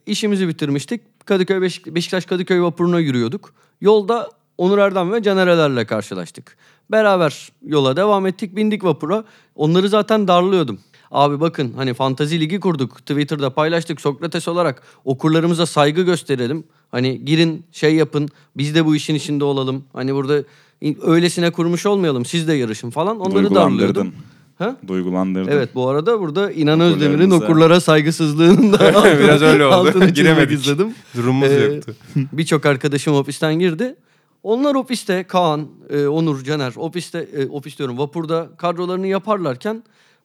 işimizi 0.06 0.48
bitirmiştik. 0.48 1.00
Kadıköy 1.26 1.60
Beşik- 1.62 1.94
Beşiktaş 1.94 2.26
Kadıköy 2.26 2.60
vapuruna 2.60 2.98
yürüyorduk. 3.00 3.54
Yolda 3.80 4.30
Onur 4.58 4.78
Erdem 4.78 5.12
ve 5.12 5.22
Canereler'le 5.22 5.86
karşılaştık. 5.86 6.56
Beraber 6.90 7.48
yola 7.66 7.96
devam 7.96 8.26
ettik. 8.26 8.56
Bindik 8.56 8.84
vapura. 8.84 9.24
Onları 9.54 9.88
zaten 9.88 10.28
darlıyordum. 10.28 10.78
Abi 11.10 11.40
bakın 11.40 11.72
hani 11.76 11.94
fantazi 11.94 12.40
ligi 12.40 12.60
kurduk. 12.60 12.98
Twitter'da 12.98 13.50
paylaştık 13.50 14.00
Sokrates 14.00 14.48
olarak. 14.48 14.82
Okurlarımıza 15.04 15.66
saygı 15.66 16.02
gösterelim. 16.02 16.64
Hani 16.90 17.24
girin 17.24 17.64
şey 17.72 17.94
yapın. 17.94 18.28
Biz 18.56 18.74
de 18.74 18.84
bu 18.86 18.96
işin 18.96 19.14
içinde 19.14 19.44
olalım. 19.44 19.84
Hani 19.92 20.14
burada 20.14 20.42
in- 20.80 20.98
öylesine 21.02 21.50
kurmuş 21.50 21.86
olmayalım. 21.86 22.24
Siz 22.24 22.48
de 22.48 22.52
yarışın 22.52 22.90
falan. 22.90 23.20
Onları 23.20 23.54
darlıyordum. 23.54 24.12
Ha? 24.58 24.76
Duygulandırdın. 24.88 25.50
Evet 25.50 25.74
bu 25.74 25.88
arada 25.88 26.20
burada 26.20 26.52
İnan 26.52 26.80
Özdemir'in 26.80 27.30
okurlara 27.30 27.80
saygısızlığının 27.80 28.72
da 28.72 28.76
altını- 28.94 29.18
Biraz 29.18 29.42
öyle 29.42 29.66
oldu. 29.66 29.74
altını 29.74 30.10
Giremedik. 30.10 30.58
istedim. 30.60 30.94
Durumumuz 31.16 31.50
Ee, 31.52 31.54
yoktu. 31.74 31.94
Birçok 32.32 32.66
arkadaşım 32.66 33.14
ofisten 33.14 33.54
girdi. 33.58 33.94
Onlar 34.42 34.74
ofiste 34.74 35.22
Kaan, 35.24 35.66
e, 35.90 36.06
Onur, 36.06 36.44
Caner 36.44 36.72
ofiste 36.76 37.18
e, 37.18 37.46
ofis 37.46 37.78
diyorum 37.78 37.98
vapurda 37.98 38.48
kadrolarını 38.56 39.06
yaparlarken 39.06 39.82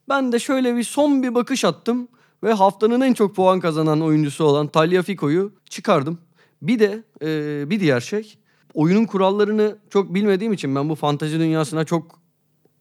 ben 0.09 0.31
de 0.31 0.39
şöyle 0.39 0.75
bir 0.75 0.83
son 0.83 1.23
bir 1.23 1.35
bakış 1.35 1.65
attım 1.65 2.07
ve 2.43 2.53
haftanın 2.53 3.01
en 3.01 3.13
çok 3.13 3.35
puan 3.35 3.59
kazanan 3.59 4.01
oyuncusu 4.01 4.43
olan 4.43 4.67
Tagliafico'yu 4.67 5.53
çıkardım. 5.69 6.17
Bir 6.61 6.79
de 6.79 7.03
e, 7.21 7.69
bir 7.69 7.79
diğer 7.79 8.01
şey 8.01 8.35
oyunun 8.73 9.05
kurallarını 9.05 9.75
çok 9.89 10.13
bilmediğim 10.13 10.53
için 10.53 10.75
ben 10.75 10.89
bu 10.89 10.95
fantezi 10.95 11.39
dünyasına 11.39 11.85
çok 11.85 12.19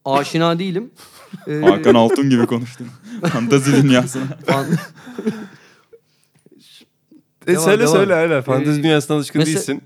aşina 0.05 0.59
değilim. 0.59 0.91
Ee, 1.47 1.61
Hakan 1.61 1.95
Altun 1.95 2.31
gibi 2.31 2.47
konuştun. 2.47 2.87
Fantazi 3.33 3.83
dünyasına. 3.83 4.25
fan- 4.47 4.67
E, 7.47 7.53
Devam, 7.53 7.65
söyle 7.65 7.83
devam. 7.83 7.93
söyle 7.93 8.15
aynen. 8.15 8.43
Fantezi 8.43 8.81
Ee, 8.81 8.83
dünyasına 8.83 9.17
alışkın 9.17 9.39
mesela- 9.39 9.57
değilsin. 9.57 9.83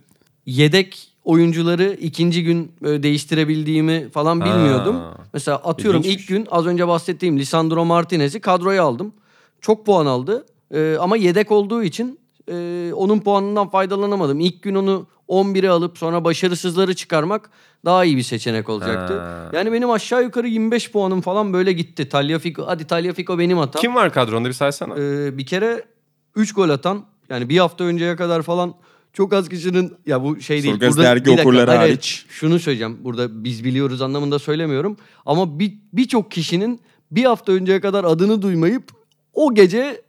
yedek 0.46 1.11
oyuncuları 1.24 1.96
ikinci 2.00 2.44
gün 2.44 2.72
e, 2.84 3.02
değiştirebildiğimi 3.02 4.10
falan 4.10 4.40
bilmiyordum. 4.40 4.96
Ha. 4.96 5.14
Mesela 5.32 5.56
atıyorum 5.56 6.00
İlginçmiş. 6.00 6.22
ilk 6.22 6.28
gün 6.28 6.48
az 6.50 6.66
önce 6.66 6.88
bahsettiğim 6.88 7.38
Lisandro 7.38 7.84
Martinez'i 7.84 8.40
kadroya 8.40 8.82
aldım. 8.82 9.12
Çok 9.60 9.86
puan 9.86 10.06
aldı. 10.06 10.46
E, 10.74 10.96
ama 11.00 11.16
yedek 11.16 11.50
olduğu 11.50 11.82
için 11.82 12.20
e, 12.48 12.90
onun 12.94 13.18
puanından 13.20 13.68
faydalanamadım. 13.68 14.40
İlk 14.40 14.62
gün 14.62 14.74
onu 14.74 15.06
11'e 15.28 15.68
alıp 15.68 15.98
sonra 15.98 16.24
başarısızları 16.24 16.94
çıkarmak 16.94 17.50
daha 17.84 18.04
iyi 18.04 18.16
bir 18.16 18.22
seçenek 18.22 18.68
olacaktı. 18.68 19.20
Ha. 19.20 19.50
Yani 19.52 19.72
benim 19.72 19.90
aşağı 19.90 20.22
yukarı 20.22 20.48
25 20.48 20.90
puanım 20.90 21.20
falan 21.20 21.52
böyle 21.52 21.72
gitti. 21.72 22.08
Tagliafico, 22.08 22.66
hadi 22.66 22.86
Tagliafico 22.86 23.38
benim 23.38 23.58
hatam. 23.58 23.80
Kim 23.80 23.94
var 23.94 24.12
kadronda 24.12 24.48
bir 24.48 24.54
saysana. 24.54 24.94
Ee, 24.98 25.38
bir 25.38 25.46
kere 25.46 25.84
3 26.36 26.54
gol 26.54 26.68
atan 26.68 27.04
yani 27.28 27.48
bir 27.48 27.58
hafta 27.58 27.84
önceye 27.84 28.16
kadar 28.16 28.42
falan 28.42 28.74
çok 29.12 29.32
az 29.32 29.48
kişinin 29.48 29.92
ya 30.06 30.22
bu 30.22 30.40
şey 30.40 30.62
değil. 30.62 30.74
Sokrates 30.74 30.96
Burada- 30.96 31.08
dergi 31.08 31.24
bir 31.24 31.30
dakika, 31.30 31.42
okurları 31.42 31.70
hayır, 31.70 31.80
hariç. 31.80 32.26
Şunu 32.28 32.58
söyleyeceğim 32.58 32.98
burada 33.00 33.44
biz 33.44 33.64
biliyoruz 33.64 34.02
anlamında 34.02 34.38
söylemiyorum. 34.38 34.96
Ama 35.26 35.58
bir 35.58 35.74
birçok 35.92 36.30
kişinin 36.30 36.80
bir 37.10 37.24
hafta 37.24 37.52
önceye 37.52 37.80
kadar 37.80 38.04
adını 38.04 38.42
duymayıp 38.42 38.84
o 39.34 39.54
gece 39.54 40.02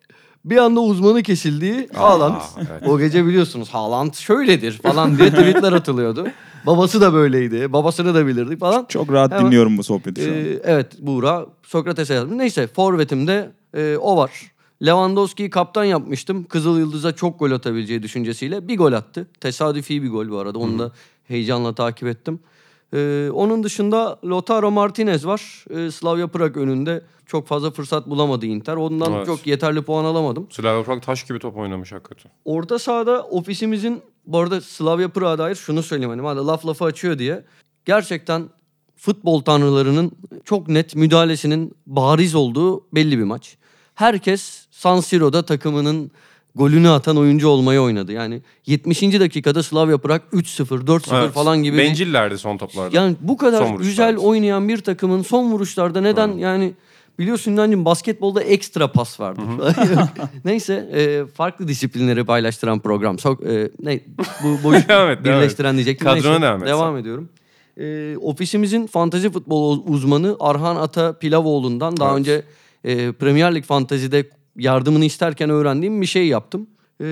bir 0.46 0.58
anda 0.58 0.80
uzmanı 0.80 1.24
kesildiği 1.24 1.90
Haaland. 1.94 2.42
evet. 2.58 2.88
O 2.88 3.00
gece 3.00 3.26
biliyorsunuz 3.26 3.70
Haaland 3.70 4.14
şöyledir 4.14 4.72
falan 4.72 5.18
diye 5.18 5.30
tweetler 5.30 5.74
atılıyordu. 5.74 6.28
Babası 6.66 7.02
da 7.02 7.14
böyleydi. 7.14 7.74
Babasını 7.74 8.14
da 8.16 8.28
bilirdik 8.28 8.60
falan. 8.60 8.86
Çok 8.90 9.12
rahat 9.12 9.32
Hemen- 9.32 9.46
dinliyorum 9.46 9.78
bu 9.78 9.84
sohbeti 9.84 10.22
şu 10.22 10.28
an. 10.32 10.36
Ee, 10.38 10.60
evet 10.64 10.88
Buğra 11.00 11.46
Sokrates'e 11.64 12.14
yazdım. 12.14 12.38
Neyse 12.38 12.68
forvetimde 12.68 13.52
e, 13.78 13.98
o 13.98 14.18
var. 14.18 14.32
Lewandowski'yi 14.86 15.50
kaptan 15.50 15.84
yapmıştım. 15.84 16.44
Kızıl 16.44 16.80
Yıldız'a 16.80 17.16
çok 17.16 17.40
gol 17.40 17.52
atabileceği 17.52 18.04
düşüncesiyle. 18.04 18.68
Bir 18.68 18.78
gol 18.78 18.94
attı. 18.94 19.28
Tesadüfi 19.40 20.04
bir 20.04 20.10
gol 20.12 20.30
bu 20.30 20.38
arada. 20.38 20.60
Onu 20.60 20.80
da 20.80 20.92
heyecanla 21.28 21.76
takip 21.76 22.08
ettim. 22.08 22.40
Ee, 22.94 23.30
onun 23.34 23.64
dışında 23.64 24.20
Lautaro 24.26 24.72
Martinez 24.72 25.28
var. 25.28 25.66
Ee, 25.70 25.92
Slavia 25.92 26.28
Prag 26.28 26.58
önünde. 26.58 27.02
Çok 27.26 27.48
fazla 27.48 27.72
fırsat 27.72 28.08
bulamadı 28.10 28.46
Inter. 28.46 28.76
Ondan 28.76 29.14
Evet. 29.14 29.26
çok 29.26 29.48
yeterli 29.48 29.82
puan 29.82 30.06
alamadım. 30.06 30.48
Slavia 30.52 30.84
Prag 30.84 31.04
taş 31.04 31.24
gibi 31.24 31.40
top 31.40 31.58
oynamış 31.58 31.92
hakikaten. 31.92 32.32
Orta 32.46 32.80
sahada 32.80 33.24
ofisimizin 33.24 34.02
bu 34.26 34.40
arada 34.40 34.62
Slavia 34.62 35.08
Prag'a 35.08 35.38
dair 35.38 35.56
şunu 35.56 35.84
söyleyeyim 35.84 36.24
hani 36.26 36.46
laf 36.46 36.66
lafı 36.66 36.86
açıyor 36.86 37.20
diye. 37.20 37.44
Gerçekten 37.86 38.50
futbol 38.96 39.42
tanrılarının 39.42 40.12
çok 40.46 40.68
net 40.68 40.96
müdahalesinin 40.96 41.76
bariz 41.88 42.36
olduğu 42.36 42.86
belli 42.96 43.18
bir 43.18 43.24
maç. 43.24 43.58
Herkes 43.96 44.63
San 44.84 45.00
Siro'da 45.00 45.46
takımının 45.46 46.12
golünü 46.56 46.90
atan 46.90 47.18
oyuncu 47.18 47.48
olmayı 47.48 47.80
oynadı. 47.82 48.12
Yani 48.12 48.42
70. 48.66 49.02
dakikada 49.02 49.64
Slavia 49.64 49.98
Prag 49.98 50.22
3-0, 50.34 50.86
4-0 50.88 51.20
Evet. 51.24 51.32
falan 51.34 51.64
gibi 51.64 51.78
Bencillerdi 51.78 52.38
son 52.38 52.58
toplarda. 52.58 52.98
yani 52.98 53.16
bu 53.22 53.38
kadar 53.38 53.76
güzel 53.76 54.18
oynayan 54.18 54.68
bir 54.70 54.78
takımın 54.78 55.22
son 55.22 55.52
vuruşlarda 55.52 56.02
neden 56.02 56.28
yani 56.38 56.74
biliyorsun 57.20 57.52
İnancım 57.52 57.86
basketbolda 57.86 58.44
ekstra 58.44 58.92
pas 58.92 59.20
vardır. 59.20 59.44
Neyse 60.46 60.90
e, 60.94 61.26
farklı 61.34 61.68
disiplinleri 61.68 62.26
paylaştıran 62.26 62.80
program. 62.80 63.20
Sok, 63.20 63.44
e, 63.44 63.70
ne 63.84 64.00
bu 64.44 64.64
boş 64.64 64.74
Devam 64.74 64.82
et, 64.82 64.88
devam 64.90 65.12
et. 65.12 65.26
birleştiren 65.26 65.76
diyecektim. 65.76 66.08
Kadrona 66.08 66.30
Neyse, 66.40 66.42
devam. 66.42 66.62
Devam 66.66 66.98
ediyorum. 66.98 67.30
E, 67.78 68.16
ofisimizin 68.18 68.88
fantazi 68.88 69.30
futbol 69.32 69.82
uzmanı 69.88 70.36
Arhan 70.40 70.76
Ata 70.76 71.14
Pilavoğlu'ndan 71.20 71.98
daha 71.98 72.10
Evet. 72.10 72.20
önce 72.20 72.44
e, 72.84 73.12
Premier 73.12 73.56
Lig 73.56 73.64
fantazide 73.66 74.30
yardımını 74.58 75.06
isterken 75.06 75.50
öğrendiğim 75.50 76.02
bir 76.02 76.06
şey 76.06 76.28
yaptım. 76.28 76.68
E, 77.02 77.06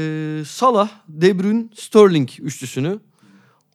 Salah, 0.48 0.90
De 1.08 1.40
Bruyne, 1.40 1.64
Sterling 1.76 2.30
üçlüsünü 2.40 3.00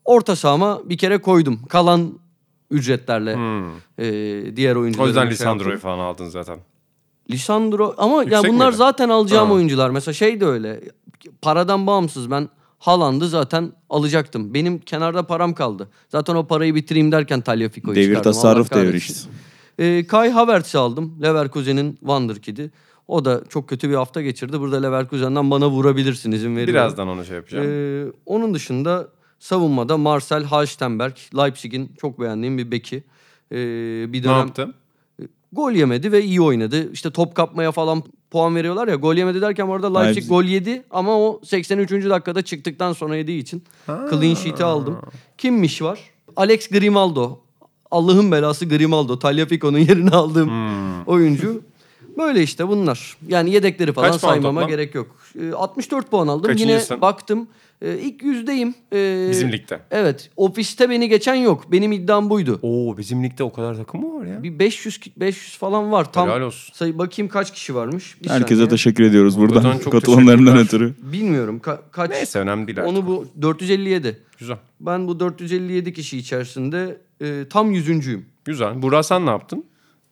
orta 0.04 0.36
sahama 0.36 0.80
bir 0.88 0.98
kere 0.98 1.18
koydum. 1.18 1.60
Kalan 1.68 2.12
ücretlerle 2.70 3.34
Hmm. 3.34 3.70
e, 3.98 4.56
diğer 4.56 4.76
oyuncuları. 4.76 5.04
O 5.04 5.06
yüzden 5.08 5.22
şey 5.22 5.30
Lisandro'yu 5.30 5.70
yaptım. 5.70 5.90
falan 5.90 5.98
aldın 6.04 6.28
zaten. 6.28 6.58
Lisandro 7.30 7.94
ama 7.98 8.16
ya 8.16 8.22
Yüksek 8.22 8.50
bunlar 8.52 8.66
miydi? 8.66 8.76
zaten 8.76 9.08
alacağım 9.08 9.48
Ha. 9.48 9.54
oyuncular. 9.54 9.90
Mesela 9.90 10.12
şey 10.12 10.40
de 10.40 10.46
öyle. 10.46 10.80
Paradan 11.42 11.86
bağımsız 11.86 12.30
ben 12.30 12.48
Haaland'ı 12.78 13.28
zaten 13.28 13.72
alacaktım. 13.90 14.54
Benim 14.54 14.78
kenarda 14.78 15.26
param 15.26 15.54
kaldı. 15.54 15.88
Zaten 16.08 16.34
o 16.34 16.46
parayı 16.46 16.74
bitireyim 16.74 17.12
derken 17.12 17.40
Tagliafico'yu 17.40 17.96
Devir 17.96 18.06
çıkardım. 18.06 18.32
tasarruf 18.32 18.72
Allah 18.72 18.82
devri 18.82 18.96
işte. 18.96 19.28
E, 19.78 20.06
Kai 20.06 20.30
Havertz'i 20.30 20.78
aldım. 20.78 21.18
Leverkusen'in 21.22 21.92
Wonderkid'i. 22.00 22.70
O 23.08 23.24
da 23.24 23.42
çok 23.48 23.68
kötü 23.68 23.90
bir 23.90 23.94
hafta 23.94 24.22
geçirdi. 24.22 24.60
Burada 24.60 24.76
Leverkusen'den 24.82 25.50
bana 25.50 25.70
vurabilirsin 25.70 26.32
izin 26.32 26.50
veriyorum. 26.56 26.74
Birazdan 26.74 27.08
onu 27.08 27.24
şey 27.24 27.36
yapacağım. 27.36 27.66
Ee, 27.68 28.04
onun 28.26 28.54
dışında 28.54 29.08
Savunmada 29.38 29.96
Marcel 29.96 30.44
Halstenberg, 30.44 31.14
Leipzig'in 31.36 31.92
çok 32.00 32.20
beğendiğim 32.20 32.58
bir 32.58 32.70
beki. 32.70 32.96
Ee, 33.52 33.56
bir 34.12 34.18
Ne 34.20 34.24
dönem 34.24 34.36
yaptı? 34.38 34.74
gol 35.52 35.72
yemedi 35.72 36.12
ve 36.12 36.22
iyi 36.24 36.40
oynadı. 36.40 36.92
İşte 36.92 37.10
top 37.10 37.34
kapmaya 37.34 37.72
falan 37.72 38.02
puan 38.30 38.54
veriyorlar 38.56 38.88
ya. 38.88 38.94
Gol 38.94 39.14
yemedi 39.14 39.40
derken 39.40 39.68
bu 39.68 39.74
arada 39.74 39.98
Leipzig, 39.98 40.24
Leipzig- 40.24 40.28
gol 40.28 40.44
yedi 40.44 40.82
ama 40.90 41.18
o 41.20 41.40
83. 41.44 42.10
dakikada 42.10 42.42
çıktıktan 42.42 42.92
sonra 42.92 43.16
yediği 43.16 43.42
için 43.42 43.64
clean 43.86 44.34
sheet'i 44.34 44.64
aldım. 44.64 44.98
Kimmiş 45.38 45.82
var? 45.82 46.00
Alex 46.36 46.68
Grimaldo. 46.68 47.38
Allah'ın 47.90 48.32
belası 48.32 48.64
Grimaldo. 48.68 49.18
Tagliafico'nun 49.18 49.78
yerini 49.78 50.10
aldığım 50.10 50.48
Hmm. 50.48 51.02
oyuncu. 51.06 51.62
Böyle 52.18 52.42
işte 52.42 52.68
bunlar. 52.68 53.16
Yani 53.28 53.50
yedekleri 53.50 53.92
falan 53.92 54.10
Kaç 54.12 54.20
saymama 54.20 54.60
toplam? 54.60 54.70
gerek 54.76 54.94
yok. 54.94 55.16
Ee, 55.40 55.52
64 55.52 56.10
puan 56.10 56.28
aldım. 56.28 56.50
Kaçıncısın? 56.52 56.94
Yine 56.94 57.00
baktım. 57.02 57.48
Ee, 57.82 57.98
ilk 57.98 58.22
yüzdeyim. 58.22 58.74
Ee, 58.92 59.26
Bizim 59.30 59.52
ligde. 59.52 59.80
Evet. 59.90 60.30
Ofiste 60.36 60.90
beni 60.90 61.08
geçen 61.08 61.34
yok. 61.34 61.72
Benim 61.72 61.92
iddiam 61.92 62.30
buydu. 62.30 62.58
Oo 62.62 62.96
bizim 62.98 63.24
ligde 63.24 63.44
o 63.44 63.52
kadar 63.52 63.74
takım 63.74 64.00
mı 64.00 64.20
var 64.20 64.26
ya? 64.26 64.42
Bir 64.42 64.58
500 64.58 64.98
ki- 65.00 65.12
500 65.16 65.56
falan 65.58 65.92
var. 65.92 66.12
Tam 66.12 66.28
Helal 66.28 66.40
olsun. 66.40 66.74
say 66.74 66.98
bakayım 66.98 67.28
kaç 67.28 67.52
kişi 67.54 67.74
varmış. 67.74 68.16
Bir 68.22 68.28
Herkese 68.30 68.54
saniye. 68.54 68.68
teşekkür 68.68 69.04
ediyoruz 69.04 69.38
Buradan 69.38 69.64
buradan 69.64 69.78
çok 69.78 69.92
katılımlarından 69.92 70.54
teşekkürler. 70.56 70.86
ötürü. 70.86 71.12
Bilmiyorum 71.12 71.60
ka- 71.64 71.78
kaç. 71.90 72.10
Neyse 72.10 72.38
önemli 72.38 72.66
değil 72.66 72.80
artık. 72.80 72.92
Onu 72.92 73.06
bu 73.06 73.26
457. 73.42 74.18
Güzel. 74.38 74.56
Ben 74.80 75.08
bu 75.08 75.20
457 75.20 75.92
kişi 75.92 76.18
içerisinde 76.18 76.96
e, 77.22 77.44
tam 77.50 77.70
yüzüncüyüm. 77.70 78.26
Güzel. 78.44 78.82
Burak 78.82 79.04
sen 79.06 79.26
ne 79.26 79.30
yaptın? 79.30 79.64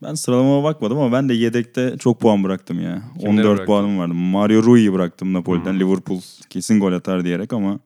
Ben 0.04 0.14
sıralamama 0.14 0.64
bakmadım 0.64 0.98
ama 0.98 1.12
ben 1.12 1.28
de 1.28 1.34
yedekte 1.34 1.94
çok 1.98 2.20
puan 2.20 2.44
bıraktım 2.44 2.82
ya. 2.82 3.02
Kimleri 3.18 3.30
14 3.30 3.46
bıraktın? 3.46 3.66
puanım 3.66 3.98
vardı. 3.98 4.14
Mario 4.14 4.62
Rui'yi 4.62 4.92
bıraktım 4.92 5.32
Napoli'den. 5.32 5.80
Liverpool 5.80 6.20
kesin 6.50 6.80
gol 6.80 6.92
atar 6.92 7.24
diyerek 7.24 7.52
ama 7.52 7.78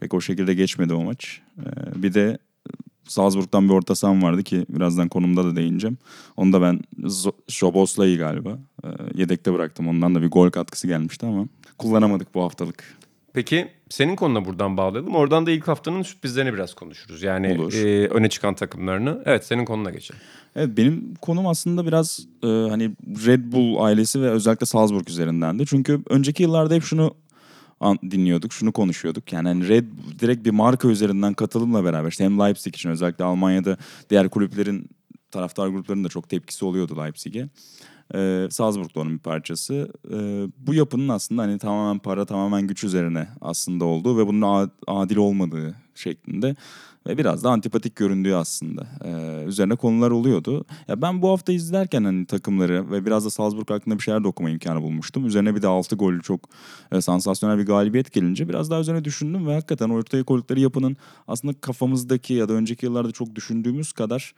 pek 0.00 0.14
o 0.14 0.20
şekilde 0.20 0.54
geçmedi 0.54 0.94
o 0.94 1.02
maç. 1.02 1.40
Ee, 1.58 2.02
bir 2.02 2.14
de 2.14 2.38
Salzburg'dan 3.08 3.68
bir 3.68 3.74
orta 3.74 3.94
saham 3.94 4.22
vardı 4.22 4.42
ki 4.42 4.66
birazdan 4.68 5.08
konumda 5.08 5.44
da 5.44 5.56
değineceğim. 5.56 5.98
Onu 6.36 6.52
da 6.52 6.62
ben 6.62 6.80
Szoboszlai 7.48 8.16
galiba 8.16 8.58
e, 8.84 8.88
yedekte 9.14 9.54
bıraktım. 9.54 9.88
Ondan 9.88 10.14
da 10.14 10.22
bir 10.22 10.30
gol 10.30 10.50
katkısı 10.50 10.86
gelmişti 10.86 11.26
ama 11.26 11.46
kullanamadık 11.78 12.34
bu 12.34 12.42
haftalık. 12.42 12.84
Peki 13.32 13.68
senin 13.88 14.16
konuna 14.16 14.44
buradan 14.44 14.76
bağlayalım. 14.76 15.14
Oradan 15.14 15.46
da 15.46 15.50
ilk 15.50 15.68
haftanın 15.68 16.02
sürprizlerini 16.02 16.54
biraz 16.54 16.74
konuşuruz. 16.74 17.22
Yani 17.22 17.58
Olur. 17.60 17.72
e, 17.72 18.08
öne 18.08 18.28
çıkan 18.28 18.54
takımlarını. 18.54 19.22
Evet 19.26 19.44
senin 19.44 19.64
konuna 19.64 19.90
geçelim. 19.90 20.20
Evet 20.56 20.76
benim 20.76 21.14
konum 21.14 21.46
aslında 21.46 21.86
biraz 21.86 22.26
e, 22.42 22.46
hani 22.46 22.90
Red 23.26 23.52
Bull 23.52 23.76
ailesi 23.84 24.22
ve 24.22 24.30
özellikle 24.30 24.66
Salzburg 24.66 25.08
üzerindendi. 25.08 25.66
Çünkü 25.66 26.00
önceki 26.08 26.42
yıllarda 26.42 26.74
hep 26.74 26.82
şunu 26.82 27.14
an- 27.80 27.98
dinliyorduk, 28.10 28.52
şunu 28.52 28.72
konuşuyorduk. 28.72 29.32
Yani 29.32 29.48
hani 29.48 29.68
Red 29.68 29.84
direkt 30.18 30.44
bir 30.44 30.50
marka 30.50 30.88
üzerinden 30.88 31.34
katılımla 31.34 31.84
beraber 31.84 32.08
işte 32.08 32.24
hem 32.24 32.38
Leipzig 32.38 32.74
için 32.74 32.90
özellikle 32.90 33.24
Almanya'da 33.24 33.76
diğer 34.10 34.28
kulüplerin 34.28 34.88
taraftar 35.30 35.68
gruplarının 35.68 36.04
da 36.04 36.08
çok 36.08 36.28
tepkisi 36.28 36.64
oluyordu 36.64 36.96
Leipzig'e. 36.96 37.48
Ee, 38.14 38.48
Salzburg 38.50 38.96
onun 38.96 39.12
bir 39.12 39.18
parçası. 39.18 39.92
Ee, 40.12 40.46
bu 40.58 40.74
yapının 40.74 41.08
aslında 41.08 41.42
hani 41.42 41.58
tamamen 41.58 41.98
para, 41.98 42.24
tamamen 42.24 42.66
güç 42.66 42.84
üzerine 42.84 43.28
aslında 43.40 43.84
olduğu 43.84 44.18
ve 44.18 44.26
bunun 44.26 44.70
adil 44.86 45.16
olmadığı 45.16 45.74
şeklinde 45.94 46.56
ve 47.06 47.18
biraz 47.18 47.44
da 47.44 47.50
antipatik 47.50 47.96
göründüğü 47.96 48.34
aslında. 48.34 48.86
Ee, 49.04 49.44
üzerine 49.46 49.76
konular 49.76 50.10
oluyordu. 50.10 50.64
Ya 50.88 51.02
ben 51.02 51.22
bu 51.22 51.28
hafta 51.28 51.52
izlerken 51.52 52.04
hani 52.04 52.26
takımları 52.26 52.90
ve 52.90 53.06
biraz 53.06 53.24
da 53.24 53.30
Salzburg 53.30 53.70
hakkında 53.70 53.94
bir 53.98 54.02
şeyler 54.02 54.24
de 54.24 54.28
okuma 54.28 54.50
imkanı 54.50 54.82
bulmuştum. 54.82 55.26
Üzerine 55.26 55.54
bir 55.54 55.62
de 55.62 55.66
6 55.66 55.96
gollü 55.96 56.22
çok 56.22 56.40
e, 56.92 57.00
sansasyonel 57.00 57.58
bir 57.58 57.66
galibiyet 57.66 58.12
gelince 58.12 58.48
biraz 58.48 58.70
daha 58.70 58.80
üzerine 58.80 59.04
düşündüm 59.04 59.46
ve 59.46 59.54
hakikaten 59.54 59.90
ortaya 59.90 60.24
koydukları 60.24 60.60
yapının 60.60 60.96
aslında 61.28 61.54
kafamızdaki 61.60 62.34
ya 62.34 62.48
da 62.48 62.52
önceki 62.52 62.86
yıllarda 62.86 63.12
çok 63.12 63.34
düşündüğümüz 63.34 63.92
kadar 63.92 64.34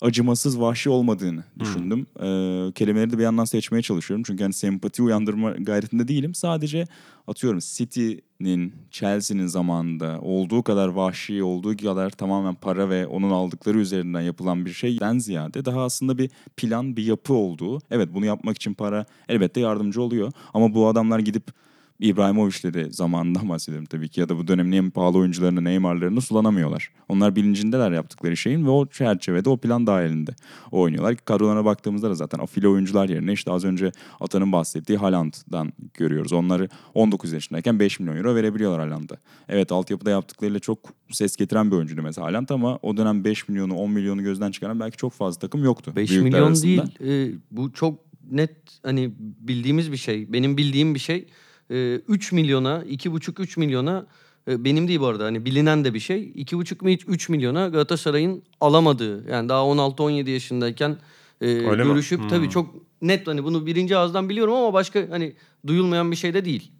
acımasız, 0.00 0.60
vahşi 0.60 0.90
olmadığını 0.90 1.44
düşündüm. 1.58 2.06
Ee, 2.16 2.72
kelimeleri 2.72 3.10
de 3.10 3.18
bir 3.18 3.22
yandan 3.22 3.44
seçmeye 3.44 3.82
çalışıyorum. 3.82 4.24
Çünkü 4.26 4.42
hani 4.42 4.52
sempati 4.52 5.02
uyandırma 5.02 5.50
gayretinde 5.50 6.08
değilim. 6.08 6.34
Sadece 6.34 6.86
atıyorum 7.26 7.60
City'nin, 7.62 8.74
Chelsea'nin 8.90 9.46
zamanında 9.46 10.20
olduğu 10.20 10.62
kadar 10.62 10.88
vahşi, 10.88 11.42
olduğu 11.42 11.76
kadar 11.76 12.10
tamamen 12.10 12.54
para 12.54 12.90
ve 12.90 13.06
onun 13.06 13.30
aldıkları 13.30 13.78
üzerinden 13.78 14.20
yapılan 14.20 14.66
bir 14.66 14.72
şeyden 14.72 15.18
ziyade 15.18 15.64
daha 15.64 15.82
aslında 15.82 16.18
bir 16.18 16.30
plan, 16.56 16.96
bir 16.96 17.04
yapı 17.04 17.34
olduğu. 17.34 17.78
Evet 17.90 18.08
bunu 18.14 18.26
yapmak 18.26 18.56
için 18.56 18.74
para 18.74 19.06
elbette 19.28 19.60
yardımcı 19.60 20.02
oluyor. 20.02 20.32
Ama 20.54 20.74
bu 20.74 20.88
adamlar 20.88 21.18
gidip 21.18 21.44
İbrahimovic'leri 22.00 22.92
zamanından 22.92 23.48
bahsediyorum 23.48 23.86
tabii 23.86 24.08
ki 24.08 24.20
ya 24.20 24.28
da 24.28 24.38
bu 24.38 24.48
dönemin 24.48 24.72
en 24.72 24.90
pahalı 24.90 25.18
oyuncularını 25.18 25.64
Neymar'larını 25.64 26.20
sulanamıyorlar. 26.20 26.90
Onlar 27.08 27.36
bilincindeler 27.36 27.90
yaptıkları 27.90 28.36
şeyin 28.36 28.66
ve 28.66 28.70
o 28.70 28.86
çerçevede 28.86 29.48
o 29.48 29.56
plan 29.56 29.86
dahilinde 29.86 30.30
oynuyorlar. 30.70 31.16
Kadrolarına 31.16 31.64
baktığımızda 31.64 32.10
da 32.10 32.14
zaten 32.14 32.38
afili 32.38 32.68
oyuncular 32.68 33.08
yerine 33.08 33.32
işte 33.32 33.52
az 33.52 33.64
önce 33.64 33.92
Atan'ın 34.20 34.52
bahsettiği 34.52 34.98
Haaland'dan 34.98 35.72
görüyoruz. 35.94 36.32
Onları 36.32 36.68
19 36.94 37.32
yaşındayken 37.32 37.80
5 37.80 38.00
milyon 38.00 38.16
euro 38.16 38.34
verebiliyorlar 38.34 38.80
Haaland'a. 38.80 39.16
Evet 39.48 39.72
altyapıda 39.72 40.10
yaptıklarıyla 40.10 40.60
çok 40.60 40.78
ses 41.10 41.36
getiren 41.36 41.70
bir 41.70 41.76
oyuncuydu 41.76 42.02
mesela 42.02 42.26
Haaland 42.26 42.48
ama 42.48 42.78
o 42.82 42.96
dönem 42.96 43.24
5 43.24 43.48
milyonu 43.48 43.74
10 43.74 43.90
milyonu 43.90 44.22
gözden 44.22 44.50
çıkaran 44.50 44.80
belki 44.80 44.96
çok 44.96 45.12
fazla 45.12 45.38
takım 45.38 45.64
yoktu. 45.64 45.92
5 45.96 46.10
büyükler 46.10 46.30
milyon 46.30 46.46
arasında. 46.46 46.84
değil. 47.00 47.34
e, 47.34 47.38
bu 47.50 47.72
çok 47.72 47.98
net 48.30 48.56
hani 48.82 49.12
bildiğimiz 49.18 49.92
bir 49.92 49.96
şey. 49.96 50.32
Benim 50.32 50.56
bildiğim 50.56 50.94
bir 50.94 51.00
şey. 51.00 51.26
E, 51.70 51.94
3 52.08 52.32
milyona, 52.32 52.84
2,5-3 52.84 53.58
milyona 53.60 54.06
e, 54.48 54.64
benim 54.64 54.88
değil 54.88 55.00
bu 55.00 55.06
arada 55.06 55.24
hani 55.24 55.44
bilinen 55.44 55.84
de 55.84 55.94
bir 55.94 56.00
şey. 56.00 56.32
2,5 56.34 56.84
mi 56.84 56.92
3 56.92 57.28
milyona 57.28 57.68
Galatasaray'ın 57.68 58.42
alamadığı 58.60 59.30
yani 59.30 59.48
daha 59.48 59.60
16-17 59.60 60.30
yaşındayken 60.30 60.96
e, 61.40 61.46
Öyle 61.46 61.84
mi? 61.84 61.88
görüşüp 61.88 62.20
Hmm. 62.20 62.28
tabii 62.28 62.50
çok 62.50 62.74
net 63.02 63.26
hani 63.26 63.44
bunu 63.44 63.66
birinci 63.66 63.96
ağızdan 63.96 64.28
biliyorum 64.28 64.54
ama 64.54 64.72
başka 64.72 65.06
hani 65.10 65.34
duyulmayan 65.66 66.10
bir 66.10 66.16
şey 66.16 66.34
de 66.34 66.44
değil. 66.44 66.70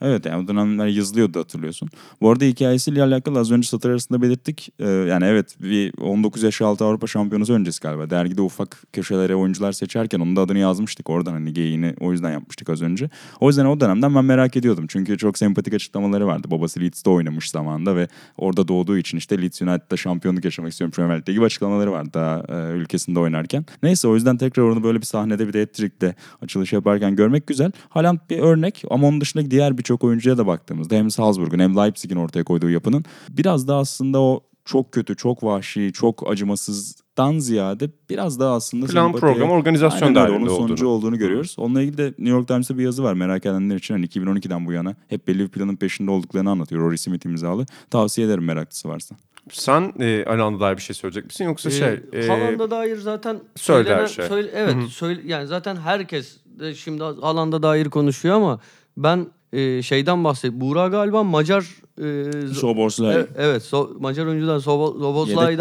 Evet 0.00 0.26
yani 0.26 0.44
o 0.44 0.48
dönemler 0.48 0.86
yazılıyordu 0.86 1.38
hatırlıyorsun. 1.38 1.88
Bu 2.20 2.30
arada 2.30 2.44
hikayesiyle 2.44 3.02
alakalı 3.02 3.38
az 3.38 3.50
önce 3.50 3.68
satır 3.68 3.90
arasında 3.90 4.22
belirttik. 4.22 4.72
Ee, 4.78 4.88
yani 4.88 5.24
evet 5.24 5.56
bir 5.60 5.98
19 5.98 6.42
yaş 6.42 6.60
altı 6.60 6.84
Avrupa 6.84 7.06
Şampiyonası 7.06 7.52
öncesi 7.52 7.80
galiba. 7.80 8.10
Dergide 8.10 8.42
ufak 8.42 8.82
köşelere 8.92 9.34
oyuncular 9.34 9.72
seçerken 9.72 10.20
onun 10.20 10.36
da 10.36 10.40
adını 10.40 10.58
yazmıştık. 10.58 11.10
Oradan 11.10 11.32
hani 11.32 11.52
geyini 11.52 11.94
o 12.00 12.12
yüzden 12.12 12.32
yapmıştık 12.32 12.68
az 12.70 12.82
önce. 12.82 13.10
O 13.40 13.48
yüzden 13.48 13.64
o 13.64 13.80
dönemden 13.80 14.14
ben 14.14 14.24
merak 14.24 14.56
ediyordum. 14.56 14.86
Çünkü 14.88 15.18
çok 15.18 15.38
sempatik 15.38 15.74
açıklamaları 15.74 16.26
vardı. 16.26 16.50
Babası 16.50 16.80
Leeds'te 16.80 17.10
oynamış 17.10 17.50
zamanında 17.50 17.96
ve 17.96 18.08
orada 18.36 18.68
doğduğu 18.68 18.98
için 18.98 19.18
işte 19.18 19.42
Leeds 19.42 19.62
United'da 19.62 19.96
şampiyonluk 19.96 20.44
yaşamak 20.44 20.72
istiyorum 20.72 20.92
Premier 20.96 21.18
Lig'de 21.18 21.32
gibi 21.32 21.44
açıklamaları 21.44 21.92
vardı 21.92 22.10
daha 22.14 22.44
e, 22.48 22.72
ülkesinde 22.72 23.20
oynarken. 23.20 23.66
Neyse 23.82 24.08
o 24.08 24.14
yüzden 24.14 24.36
tekrar 24.36 24.62
onu 24.62 24.82
böyle 24.82 25.00
bir 25.00 25.06
sahnede 25.06 25.48
bir 25.48 25.52
de 25.52 25.62
Ettrik'te 25.62 26.14
açılış 26.42 26.72
yaparken 26.72 27.16
görmek 27.16 27.46
güzel. 27.46 27.72
Haaland 27.88 28.18
bir 28.30 28.38
örnek 28.38 28.82
ama 28.90 29.08
onun 29.08 29.20
dışındaki 29.20 29.50
diğer 29.50 29.78
birçok 29.84 30.04
oyuncuya 30.04 30.38
da 30.38 30.46
baktığımızda 30.46 30.94
hem 30.96 31.10
Salzburg'un 31.10 31.58
hem 31.58 31.76
Leipzig'in 31.76 32.16
ortaya 32.16 32.44
koyduğu 32.44 32.70
yapının 32.70 33.04
biraz 33.28 33.68
da 33.68 33.76
aslında 33.76 34.20
o 34.20 34.40
çok 34.64 34.92
kötü, 34.92 35.16
çok 35.16 35.42
vahşi, 35.44 35.90
çok 35.94 36.30
acımasızdan 36.30 37.38
ziyade 37.38 37.90
biraz 38.10 38.40
daha 38.40 38.54
aslında 38.54 38.86
Plan, 38.86 39.06
sempatiye- 39.12 39.20
program, 39.20 39.50
organizasyon 39.50 40.14
dahilinde 40.14 40.36
onun 40.50 40.56
sonucu 40.56 40.86
olduğunu. 40.86 40.88
olduğunu 41.08 41.18
görüyoruz. 41.18 41.54
Onunla 41.58 41.82
ilgili 41.82 41.98
de 41.98 42.04
New 42.06 42.28
York 42.30 42.48
Times'ta 42.48 42.78
bir 42.78 42.82
yazı 42.84 43.02
var 43.02 43.14
merak 43.14 43.46
edenler 43.46 43.76
için. 43.76 43.94
Hani 43.94 44.06
2012'den 44.06 44.66
bu 44.66 44.72
yana 44.72 44.94
hep 45.08 45.28
belli 45.28 45.38
bir 45.38 45.48
planın 45.48 45.76
peşinde 45.76 46.10
olduklarını 46.10 46.50
anlatıyor. 46.50 46.82
Rory 46.82 46.98
Smith 46.98 47.26
imzalı. 47.26 47.66
Tavsiye 47.90 48.26
ederim 48.26 48.44
meraklısı 48.44 48.88
varsa. 48.88 49.16
Sen 49.52 49.92
e, 50.00 50.24
Alan'da 50.24 50.60
dair 50.60 50.76
bir 50.76 50.82
şey 50.82 50.94
söyleyecek 50.96 51.24
misin 51.24 51.44
yoksa 51.44 51.70
şey? 51.70 51.88
Ee, 52.12 52.18
e, 52.18 52.26
Haaland'a 52.28 52.70
dair 52.70 52.96
zaten 52.96 53.40
söyle 53.56 53.94
her 53.94 54.06
söylenen- 54.06 54.06
şey. 54.06 54.26
söyle- 54.28 54.50
evet, 54.54 54.88
söyle, 54.90 55.20
yani 55.24 55.46
zaten 55.46 55.76
herkes 55.76 56.36
de 56.46 56.74
şimdi 56.74 57.02
Haaland'a 57.02 57.62
dair 57.62 57.86
konuşuyor 57.90 58.36
ama 58.36 58.60
ben 58.96 59.26
e, 59.54 59.82
şeyden 59.82 60.24
bahsedeyim. 60.24 60.60
Buğra 60.60 60.88
galiba 60.88 61.22
Macar 61.24 61.66
e, 62.02 62.30
Soboslay. 62.54 63.14
Evet, 63.14 63.28
evet 63.36 63.62
so- 63.62 64.00
Macar 64.00 64.26
oyuncudan 64.26 64.58
Sobo- 64.60 64.98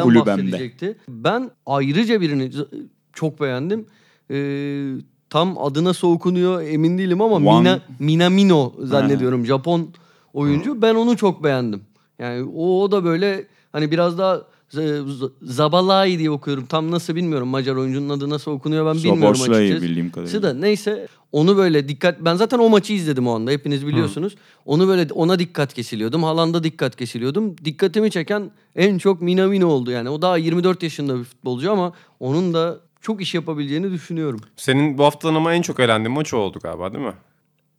kulübemde. 0.03 0.29
bahsedecekti. 0.43 0.97
Ben 1.07 1.51
ayrıca 1.65 2.21
birini 2.21 2.51
çok 3.13 3.41
beğendim. 3.41 3.85
Ee, 4.31 4.91
tam 5.29 5.57
adı 5.57 5.83
nasıl 5.83 6.07
okunuyor 6.07 6.61
emin 6.61 6.97
değilim 6.97 7.21
ama 7.21 7.35
Wang- 7.35 7.59
Mina, 7.59 7.79
Minamino 7.99 8.73
zannediyorum 8.79 9.45
Japon 9.45 9.89
oyuncu. 10.33 10.81
Ben 10.81 10.95
onu 10.95 11.17
çok 11.17 11.43
beğendim. 11.43 11.81
Yani 12.19 12.43
o, 12.55 12.81
o 12.83 12.91
da 12.91 13.03
böyle 13.03 13.47
hani 13.71 13.91
biraz 13.91 14.17
daha 14.17 14.41
Zabalai 15.41 16.19
diye 16.19 16.31
okuyorum. 16.31 16.65
Tam 16.65 16.91
nasıl 16.91 17.15
bilmiyorum 17.15 17.47
Macar 17.47 17.75
oyuncunun 17.75 18.09
adı 18.09 18.29
nasıl 18.29 18.51
okunuyor 18.51 18.85
ben 18.85 18.95
bilmiyorum 19.03 19.35
Soboslay 19.35 19.63
açıkçası. 19.63 19.85
bildiğim 19.85 20.11
kadarıyla. 20.11 20.43
da 20.43 20.53
neyse 20.53 21.07
onu 21.31 21.57
böyle 21.57 21.87
dikkat 21.89 22.19
ben 22.21 22.35
zaten 22.35 22.59
o 22.59 22.69
maçı 22.69 22.93
izledim 22.93 23.27
o 23.27 23.35
anda 23.35 23.51
hepiniz 23.51 23.87
biliyorsunuz. 23.87 24.35
Onu 24.65 24.87
böyle 24.87 25.13
ona 25.13 25.39
dikkat 25.39 25.73
kesiliyordum. 25.73 26.23
Haaland'a 26.23 26.63
dikkat 26.63 26.95
kesiliyordum. 26.95 27.55
Dikkatimi 27.65 28.11
çeken 28.11 28.51
en 28.75 28.97
çok 28.97 29.21
Minamino 29.21 29.67
oldu 29.67 29.91
yani. 29.91 30.09
O 30.09 30.21
daha 30.21 30.37
24 30.37 30.83
yaşında 30.83 31.19
bir 31.19 31.23
futbolcu 31.23 31.71
ama 31.71 31.93
onun 32.19 32.53
da 32.53 32.79
çok 33.01 33.21
iş 33.21 33.33
yapabileceğini 33.33 33.91
düşünüyorum. 33.91 34.39
Senin 34.55 34.97
bu 34.97 35.03
haftadan 35.03 35.35
ama 35.35 35.53
en 35.53 35.61
çok 35.61 35.79
eğlendiğin 35.79 36.11
maç 36.11 36.33
o 36.33 36.37
oldu 36.37 36.59
galiba 36.63 36.93
değil 36.93 37.05
mi? 37.05 37.13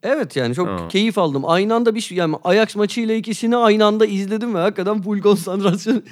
Evet 0.04 0.36
yani 0.36 0.54
çok 0.54 0.68
Ha. 0.68 0.88
keyif 0.88 1.18
aldım. 1.18 1.42
Aynı 1.46 1.74
anda 1.74 1.94
bir 1.94 2.00
şey 2.00 2.18
yani 2.18 2.36
Ajax 2.44 2.76
maçıyla 2.76 3.14
ikisini 3.14 3.56
aynı 3.56 3.84
anda 3.84 4.06
izledim 4.06 4.54
ve 4.54 4.58
hakikaten 4.58 5.02
full 5.02 5.20
konsantrasyon. 5.20 6.02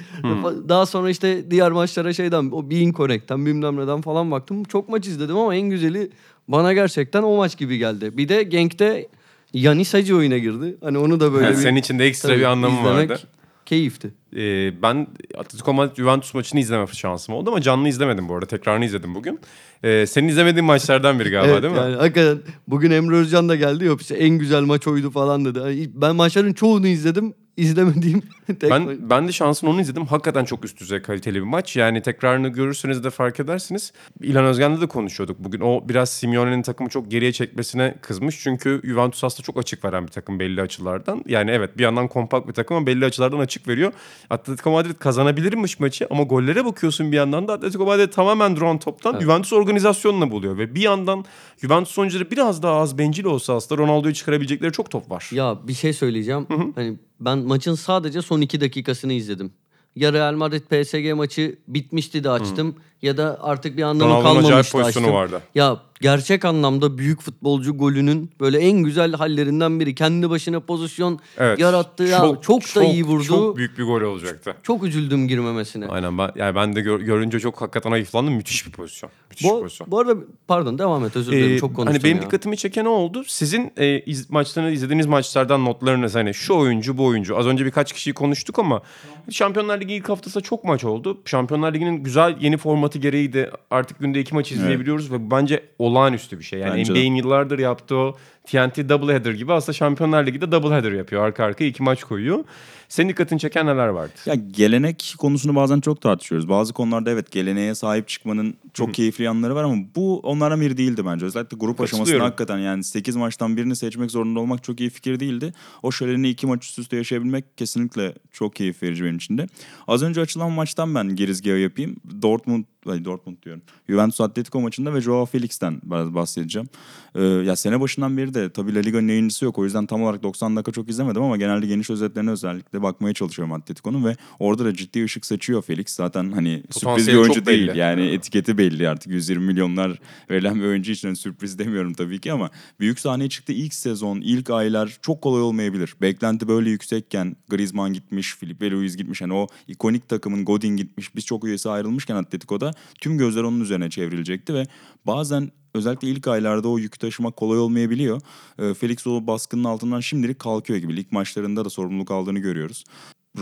Daha 0.69 0.85
sonra 0.85 1.09
işte 1.09 1.51
diğer 1.51 1.71
maçlara 1.71 2.13
şeyden 2.13 2.49
o 2.51 2.69
Being 2.69 2.97
Connect'ten 2.97 3.45
bilmem 3.45 3.77
neden 3.77 4.01
falan 4.01 4.31
baktım. 4.31 4.63
Çok 4.63 4.89
maç 4.89 5.07
izledim 5.07 5.37
ama 5.37 5.55
en 5.55 5.69
güzeli 5.69 6.09
bana 6.47 6.73
gerçekten 6.73 7.23
o 7.23 7.35
maç 7.37 7.57
gibi 7.57 7.77
geldi. 7.77 8.17
Bir 8.17 8.29
de 8.29 8.43
Genk'te 8.43 9.07
Yanis 9.53 9.93
Hacı 9.93 10.17
oyuna 10.17 10.37
girdi. 10.37 10.77
Hani 10.83 10.97
onu 10.97 11.19
da 11.19 11.33
böyle 11.33 11.45
Yani 11.45 11.55
bir 11.57 11.61
senin 11.61 11.75
için 11.75 11.99
de 11.99 12.05
ekstra 12.05 12.29
tabii 12.29 12.39
bir 12.39 12.45
anlamı 12.45 12.79
izlemek 12.79 13.09
vardı. 13.09 13.21
Keyifti. 13.65 14.13
Ee, 14.35 14.81
ben 14.81 15.07
Atletico 15.37 15.73
Madrid 15.73 15.95
Juventus 15.95 16.33
maçını 16.33 16.59
izleme 16.59 16.87
şansım 16.87 17.35
oldu 17.35 17.49
ama 17.49 17.61
canlı 17.61 17.87
izlemedim 17.87 18.29
bu 18.29 18.33
arada. 18.33 18.45
Tekrarını 18.45 18.85
izledim 18.85 19.15
bugün. 19.15 19.39
Ee, 19.83 20.05
senin 20.07 20.27
izlemediğin 20.27 20.65
maçlardan 20.65 21.19
biri 21.19 21.29
galiba 21.29 21.51
Evet, 21.53 21.63
değil 21.63 21.73
mi? 21.73 21.79
Yani 21.79 21.95
hakikaten 21.95 22.37
bugün 22.67 22.91
Emre 22.91 23.15
Özcan 23.15 23.49
da 23.49 23.55
geldi 23.55 23.85
yok 23.85 24.01
işte 24.01 24.15
en 24.15 24.29
güzel 24.29 24.61
maç 24.61 24.87
oydu 24.87 25.11
falan 25.11 25.45
dedi. 25.45 25.59
Hani 25.59 25.89
Ben 25.93 26.15
maçların 26.15 26.53
çoğunu 26.53 26.87
izledim. 26.87 27.33
İzlemediğim 27.57 28.21
tek 28.47 28.69
maç- 28.69 28.81
Ben, 28.87 29.09
ben 29.09 29.27
de 29.27 29.31
şansın 29.31 29.67
onu 29.67 29.81
izledim. 29.81 30.05
Hakikaten 30.05 30.45
çok 30.45 30.65
üst 30.65 30.79
düzey 30.79 31.01
kaliteli 31.01 31.35
bir 31.35 31.41
maç. 31.41 31.75
Yani 31.75 32.01
tekrarını 32.01 32.47
görürseniz 32.49 33.03
de 33.03 33.09
fark 33.09 33.39
edersiniz. 33.39 33.93
İlhan 34.21 34.45
Özgen'le 34.45 34.81
de 34.81 34.87
konuşuyorduk. 34.87 35.39
Bugün 35.39 35.59
o 35.61 35.89
biraz 35.89 36.09
Simeone'nin 36.09 36.61
takımı 36.61 36.89
çok 36.89 37.11
geriye 37.11 37.31
çekmesine 37.31 37.95
kızmış. 38.01 38.39
Çünkü 38.43 38.81
Juventus 38.83 39.23
aslında 39.23 39.43
çok 39.43 39.57
açık 39.57 39.85
veren 39.85 40.03
bir 40.07 40.11
takım 40.11 40.39
belli 40.39 40.61
açılardan. 40.61 41.23
Yani 41.27 41.51
evet 41.51 41.77
bir 41.77 41.83
yandan 41.83 42.07
kompakt 42.07 42.47
bir 42.47 42.53
takım 42.53 42.77
ama 42.77 42.87
belli 42.87 43.05
açılardan 43.05 43.39
açık 43.39 43.67
veriyor. 43.67 43.93
Atletico 44.29 44.71
Madrid 44.71 44.95
kazanabilirmiş 44.99 45.79
maçı 45.79 46.07
ama 46.09 46.23
gollere 46.23 46.65
bakıyorsun 46.65 47.11
bir 47.11 47.17
yandan 47.17 47.47
da 47.47 47.53
Atletico 47.53 47.85
Madrid 47.85 48.13
tamamen 48.13 48.55
duran 48.55 48.79
toptan 48.79 49.19
Juventus 49.19 49.53
organizasyonla 49.53 50.31
buluyor. 50.31 50.57
Ve 50.57 50.75
bir 50.75 50.81
yandan 50.81 51.25
Juventus 51.61 51.97
oyuncuları 51.99 52.31
biraz 52.31 52.63
daha 52.63 52.75
az 52.75 52.97
bencil 52.97 53.25
olsa 53.25 53.55
aslında 53.55 53.81
Ronaldo'yu 53.81 54.13
çıkarabilecekleri 54.13 54.71
çok 54.71 54.89
top 54.91 55.11
var. 55.11 55.29
Ya 55.31 55.57
bir 55.67 55.73
şey 55.73 55.93
söyleyeceğim. 55.93 56.47
Hani 56.75 56.97
ben 57.19 57.42
maçın 57.43 57.75
sadece 57.75 58.21
son 58.21 58.41
iki 58.41 58.61
dakikasını 58.61 59.13
izledim. 59.13 59.51
Ya 59.95 60.13
Real 60.13 60.33
Madrid 60.33 60.61
PSG 60.61 61.13
maçı 61.13 61.55
bitmişti 61.67 62.23
de 62.23 62.29
açtım 62.29 62.75
ya 63.01 63.17
da 63.17 63.37
artık 63.41 63.77
bir 63.77 63.83
anlamı 63.83 64.11
Ronaldo'nun 64.11 64.29
acayip 64.29 64.43
kalmamıştı 64.45 64.77
pozisyonu 64.77 65.05
açtım. 65.05 65.15
vardı. 65.15 65.41
Ya 65.55 65.77
gerçek 66.03 66.45
anlamda 66.45 66.97
büyük 66.97 67.21
futbolcu 67.21 67.77
golünün 67.77 68.31
böyle 68.39 68.59
en 68.59 68.77
güzel 68.83 69.13
hallerinden 69.13 69.79
biri. 69.79 69.95
Kendi 69.95 70.29
başına 70.29 70.59
pozisyon 70.59 71.19
Evet. 71.37 71.59
yarattı. 71.59 72.03
Ya 72.03 72.19
çok, 72.41 72.61
da 72.75 72.83
iyi 72.83 73.03
vurdu. 73.03 73.23
Çok 73.23 73.37
Çok, 73.37 73.57
büyük 73.57 73.77
bir 73.77 73.83
gol 73.83 74.01
olacaktı. 74.01 74.55
üzüldüm 74.83 75.27
girmemesine. 75.27 75.87
Aynen 75.87 76.17
ben 76.17 76.31
yani 76.35 76.55
ben 76.55 76.75
de 76.75 76.81
gör- 76.81 76.99
görünce 76.99 77.39
çok 77.39 77.61
hakikaten 77.61 77.89
hayıflandım. 77.91 78.33
Müthiş 78.33 78.67
bir 78.67 78.71
pozisyon. 78.71 79.11
Müthiş 79.29 79.45
bir 79.45 79.49
Bu, 79.49 79.61
pozisyon. 79.61 79.91
bu 79.91 79.99
arada 79.99 80.15
pardon 80.47 80.79
devam 80.79 81.05
et 81.05 81.15
özür 81.15 81.31
dilerim 81.31 81.55
Ee, 81.55 81.59
çok 81.59 81.75
konuştum 81.75 81.93
hani 81.93 82.03
benim 82.03 82.17
ya. 82.17 82.23
dikkatimi 82.23 82.57
çeken 82.57 82.85
o 82.85 82.89
oldu. 82.89 83.23
Sizin 83.27 83.71
e, 83.77 83.99
iz, 83.99 84.29
maçlarını 84.29 84.71
izlediğiniz 84.71 85.05
maçlardan 85.05 85.65
notlarınız 85.65 86.15
hani 86.15 86.33
şu 86.33 86.53
oyuncu 86.53 86.97
bu 86.97 87.05
oyuncu. 87.05 87.37
Az 87.37 87.45
önce 87.47 87.65
birkaç 87.65 87.93
kişiyi 87.93 88.13
konuştuk 88.13 88.59
ama 88.59 88.81
Şampiyonlar 89.29 89.81
Ligi 89.81 89.93
ilk 89.93 90.09
haftası 90.09 90.41
çok 90.41 90.63
maç 90.63 90.83
oldu. 90.83 91.21
Şampiyonlar 91.25 91.73
Ligi'nin 91.73 92.03
güzel 92.03 92.35
yeni 92.41 92.57
formatı 92.57 92.99
gereği 92.99 93.33
de 93.33 93.51
artık 93.71 93.99
günde 93.99 94.19
iki 94.19 94.35
maç 94.35 94.51
izleyebiliyoruz 94.51 95.11
ve 95.11 95.25
bu 95.25 95.31
bence 95.31 95.63
olağanüstü 95.93 96.39
bir 96.39 96.43
şey. 96.43 96.59
Yani 96.59 96.79
Bence. 96.79 96.93
NBA'in 96.93 97.15
yıllardır 97.15 97.59
yaptığı 97.59 97.95
o 97.97 98.17
TNT 98.47 98.89
doubleheader 98.89 99.33
gibi 99.33 99.53
aslında 99.53 99.73
Şampiyonlar 99.73 100.25
Ligi'de 100.25 100.51
doubleheader 100.51 100.91
yapıyor. 100.91 101.25
Arka 101.25 101.43
arkaya 101.43 101.67
iki 101.67 101.83
maç 101.83 102.03
koyuyor. 102.03 102.43
Senin 102.89 103.09
dikkatini 103.09 103.39
çeken 103.39 103.65
neler 103.65 103.87
vardı? 103.87 104.13
Ya 104.25 104.35
gelenek 104.35 105.15
konusunu 105.17 105.55
bazen 105.55 105.79
çok 105.79 106.01
tartışıyoruz. 106.01 106.49
Bazı 106.49 106.73
konularda 106.73 107.11
evet 107.11 107.31
geleneğe 107.31 107.75
sahip 107.75 108.07
çıkmanın 108.07 108.55
çok 108.73 108.93
keyifli 108.93 109.23
yanları 109.23 109.55
var 109.55 109.63
ama 109.63 109.75
bu 109.95 110.19
onlardan 110.19 110.61
biri 110.61 110.77
değildi 110.77 111.05
bence. 111.05 111.25
Özellikle 111.25 111.57
grup 111.57 111.81
aşamasında 111.81 112.23
hakikaten 112.23 112.57
yani 112.57 112.83
8 112.83 113.15
maçtan 113.15 113.57
birini 113.57 113.75
seçmek 113.75 114.11
zorunda 114.11 114.39
olmak 114.39 114.63
çok 114.63 114.79
iyi 114.79 114.89
fikir 114.89 115.19
değildi. 115.19 115.53
O 115.83 115.91
şöleni 115.91 116.29
iki 116.29 116.47
maç 116.47 116.65
üst 116.65 116.79
üste 116.79 116.97
yaşayabilmek 116.97 117.57
kesinlikle 117.57 118.13
çok 118.31 118.55
keyif 118.55 118.83
verici 118.83 119.03
benim 119.03 119.17
için 119.17 119.37
de. 119.37 119.47
Az 119.87 120.03
önce 120.03 120.21
açılan 120.21 120.51
maçtan 120.51 120.95
ben 120.95 121.15
girizgahı 121.15 121.57
yapayım. 121.57 121.95
Dortmund, 122.21 122.65
ay 122.87 123.05
Dortmund 123.05 123.37
diyorum. 123.43 123.61
Juventus 123.89 124.21
Atletico 124.21 124.61
maçında 124.61 124.93
ve 124.93 125.01
Joao 125.01 125.25
Felix'ten 125.25 125.81
biraz 125.83 126.15
bahsedeceğim. 126.15 126.69
Ee, 127.15 127.23
ya 127.23 127.55
sene 127.55 127.79
başından 127.79 128.17
beri 128.17 128.32
de 128.33 128.49
tabii 128.49 128.75
La 128.75 128.79
Liga'nın 128.79 129.07
yayıncısı 129.07 129.45
yok. 129.45 129.59
O 129.59 129.63
yüzden 129.63 129.85
tam 129.85 130.03
olarak 130.03 130.23
90 130.23 130.55
dakika 130.55 130.71
çok 130.71 130.89
izlemedim 130.89 131.21
ama 131.21 131.37
genelde 131.37 131.67
geniş 131.67 131.89
özetlerine 131.89 132.31
özellikle 132.31 132.81
bakmaya 132.81 133.13
çalışıyorum 133.13 133.53
Atletico'nun 133.53 134.05
ve 134.05 134.15
orada 134.39 134.65
da 134.65 134.73
ciddi 134.73 135.03
ışık 135.03 135.25
saçıyor 135.25 135.61
Felix. 135.61 135.89
Zaten 135.89 136.31
hani 136.31 136.63
sürpriz 136.71 137.07
bir 137.07 137.13
oyuncu 137.13 137.33
çok 137.33 137.47
belli. 137.47 137.67
değil. 137.67 137.77
Yani 137.77 138.05
etiketi 138.05 138.57
belli 138.57 138.89
artık 138.89 139.11
120 139.11 139.45
milyonlar 139.45 139.99
verilen 140.29 140.55
bir 140.55 140.65
oyuncu 140.65 140.91
için 140.91 141.07
hani 141.07 141.17
sürpriz 141.17 141.59
demiyorum 141.59 141.93
tabii 141.93 142.19
ki 142.19 142.31
ama 142.31 142.49
büyük 142.79 142.99
sahneye 142.99 143.29
çıktı 143.29 143.53
ilk 143.53 143.73
sezon, 143.73 144.21
ilk 144.21 144.49
aylar 144.49 144.97
çok 145.01 145.21
kolay 145.21 145.41
olmayabilir. 145.41 145.95
Beklenti 146.01 146.47
böyle 146.47 146.69
yüksekken 146.69 147.35
Griezmann 147.49 147.93
gitmiş, 147.93 148.35
Filipe 148.35 148.71
Luis 148.71 148.97
gitmiş. 148.97 149.21
Hani 149.21 149.33
o 149.33 149.47
ikonik 149.67 150.09
takımın 150.09 150.45
Godin 150.45 150.77
gitmiş. 150.77 151.15
Biz 151.15 151.25
çok 151.25 151.43
üyesi 151.43 151.69
ayrılmışken 151.69 152.15
Atletico'da 152.15 152.73
tüm 153.01 153.17
gözler 153.17 153.43
onun 153.43 153.61
üzerine 153.61 153.89
çevrilecekti 153.89 154.53
ve 154.53 154.67
bazen 155.05 155.51
özellikle 155.73 156.07
ilk 156.07 156.27
aylarda 156.27 156.67
o 156.67 156.77
yükü 156.77 156.99
taşımak 156.99 157.37
kolay 157.37 157.59
olmayabiliyor. 157.59 158.21
Ee, 158.59 158.73
Felix 158.73 159.07
o 159.07 159.27
baskının 159.27 159.63
altından 159.63 159.99
şimdilik 159.99 160.39
kalkıyor 160.39 160.79
gibi. 160.79 160.95
Lig 160.95 161.11
maçlarında 161.11 161.65
da 161.65 161.69
sorumluluk 161.69 162.11
aldığını 162.11 162.39
görüyoruz. 162.39 162.83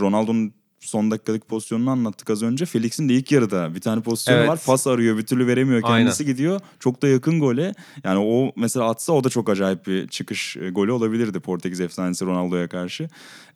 Ronaldo'nun 0.00 0.54
son 0.86 1.10
dakikalık 1.10 1.48
pozisyonunu 1.48 1.90
anlattık 1.90 2.30
az 2.30 2.42
önce. 2.42 2.66
Felix'in 2.66 3.08
de 3.08 3.14
ilk 3.14 3.32
yarıda 3.32 3.74
bir 3.74 3.80
tane 3.80 4.02
pozisyonu 4.02 4.38
Evet. 4.38 4.48
var. 4.48 4.60
Pas 4.66 4.86
arıyor 4.86 5.18
bir 5.18 5.26
türlü 5.26 5.46
veremiyor. 5.46 5.80
Aynen. 5.84 6.04
Kendisi 6.04 6.24
gidiyor. 6.26 6.60
Çok 6.80 7.02
da 7.02 7.08
yakın 7.08 7.40
gole. 7.40 7.74
Yani 8.04 8.18
o 8.18 8.52
mesela 8.56 8.88
atsa 8.90 9.12
o 9.12 9.24
da 9.24 9.28
çok 9.28 9.48
acayip 9.48 9.86
bir 9.86 10.08
çıkış 10.08 10.56
e, 10.56 10.70
golü 10.70 10.92
olabilirdi 10.92 11.40
Portekiz 11.40 11.80
efsanesi 11.80 12.24
Ronaldo'ya 12.26 12.68
karşı. 12.68 13.08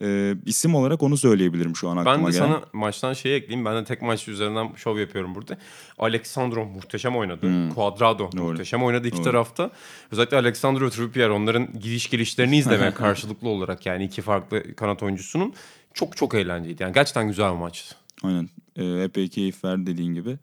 Ee, 0.02 0.34
isim 0.46 0.74
olarak 0.74 1.02
onu 1.02 1.16
söyleyebilirim 1.16 1.76
şu 1.76 1.88
an 1.88 1.96
aklıma 1.96 2.16
Ben 2.18 2.26
de 2.26 2.30
gelen. 2.36 2.46
sana 2.46 2.60
maçtan 2.72 3.12
şey 3.12 3.36
ekleyeyim. 3.36 3.64
Ben 3.64 3.76
de 3.76 3.84
tek 3.84 4.02
maç 4.02 4.28
üzerinden 4.28 4.68
şov 4.76 4.98
yapıyorum 4.98 5.34
burada. 5.34 5.58
Alexandro 5.98 6.64
muhteşem 6.64 7.16
oynadı. 7.16 7.46
Cuadrado 7.74 8.32
Doğru. 8.32 8.44
muhteşem 8.44 8.82
oynadı 8.82 9.08
iki 9.08 9.16
Doğru. 9.16 9.24
tarafta. 9.24 9.70
Özellikle 10.12 10.36
Alexandro 10.36 10.90
Trippier 10.90 11.28
onların 11.28 11.68
gidiş 11.80 12.10
gelişlerini 12.10 12.58
izlemeye 12.58 12.90
karşılıklı 12.94 13.48
olarak 13.48 13.86
yani 13.86 14.04
iki 14.04 14.22
farklı 14.22 14.74
kanat 14.74 15.02
oyuncusunun 15.02 15.54
çok 15.96 16.16
çok 16.16 16.34
eğlenceliydi. 16.34 16.82
Yani 16.82 16.92
gerçekten 16.92 17.28
güzel 17.28 17.52
bir 17.52 17.58
maç. 17.58 17.94
Aynen. 18.22 18.48
Ee, 18.76 18.84
epey 18.84 19.28
keyif 19.28 19.64
verdi 19.64 19.86
dediğin 19.86 20.14
gibi. 20.14 20.38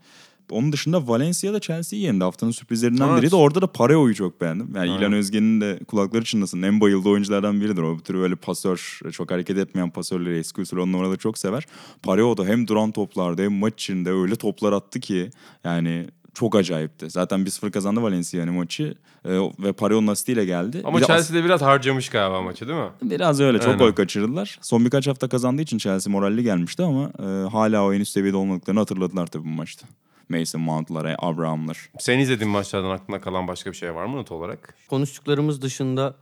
Onun 0.52 0.72
dışında 0.72 1.08
Valencia'da 1.08 1.60
Chelsea'yi 1.60 2.06
yendi. 2.06 2.24
Haftanın 2.24 2.52
sürprizlerinden 2.52 3.08
Evet. 3.10 3.18
biriydi. 3.18 3.36
Orada 3.36 3.62
da 3.62 3.68
Pareo'yu 3.68 4.16
çok 4.16 4.42
beğendim. 4.42 4.68
Yani 4.76 4.80
Aynen. 4.80 5.00
İlhan 5.00 5.14
Özgen'in 5.14 5.62
de 5.62 5.80
kulakları 5.88 6.24
çınlasın. 6.24 6.62
En 6.62 6.82
bayıldığı 6.82 7.10
oyunculardan 7.10 7.62
biridir. 7.62 7.82
O 7.82 7.98
bir 7.98 8.04
tür 8.04 8.14
böyle 8.14 8.36
pasör, 8.36 9.00
çok 9.12 9.32
hareket 9.32 9.58
etmeyen 9.58 9.90
pasörleri 9.90 10.38
eski 10.38 10.62
usul 10.62 10.78
on 10.78 10.92
numaraları 10.92 11.18
çok 11.18 11.38
sever. 11.38 11.66
Pareo 12.04 12.38
da 12.38 12.46
hem 12.46 12.68
duran 12.68 12.92
toplarda 12.92 13.42
hem 13.42 13.54
maç 13.54 13.74
içinde 13.74 14.12
öyle 14.12 14.36
toplar 14.36 14.74
attı 14.74 15.00
ki 15.00 15.30
yani 15.64 16.08
çok 16.34 16.56
acayipti. 16.56 17.10
Zaten 17.10 17.40
1-0 17.40 17.72
kazandı 17.72 18.02
Valencia 18.02 18.40
yani 18.40 18.52
maçı 18.52 18.96
Ee, 19.26 19.30
ve 19.60 19.74
Pareo'nun 19.74 20.08
asistiyle 20.08 20.46
geldi. 20.46 20.82
Ama 20.84 20.98
Bir 20.98 21.02
de 21.02 21.06
as- 21.14 21.18
Chelsea 21.18 21.38
de 21.38 21.46
biraz 21.46 21.62
harcamış 21.62 22.10
galiba 22.10 22.42
maçı 22.42 22.68
değil 22.68 22.80
mi? 22.80 22.90
Biraz 23.02 23.40
öyle 23.42 23.58
çok 23.58 23.68
Aynen. 23.68 23.80
gol 23.80 23.92
kaçırdılar. 23.92 24.60
Son 24.62 24.86
birkaç 24.86 25.08
hafta 25.08 25.28
kazandığı 25.30 25.62
için 25.62 25.78
Chelsea 25.78 26.12
moralli 26.12 26.44
gelmişti 26.44 26.84
ama 26.84 27.12
e, 27.20 27.50
hala 27.50 27.84
o 27.86 27.94
en 27.94 28.00
üst 28.00 28.12
seviyede 28.12 28.38
olmadıklarını 28.38 28.80
hatırladılar 28.80 29.28
tabii 29.28 29.44
bu 29.44 29.48
maçta. 29.50 29.88
Mason 30.30 30.62
Mount'lar, 30.62 31.16
Abraham'lar. 31.20 31.90
Senin 32.00 32.20
izlediğin 32.20 32.52
maçlardan 32.52 32.90
aklına 32.90 33.22
kalan 33.22 33.48
başka 33.48 33.72
bir 33.72 33.76
şey 33.78 33.96
var 33.96 34.06
mı 34.06 34.18
not 34.18 34.32
olarak? 34.32 34.76
konuştuklarımız 34.90 35.62
dışında 35.62 36.16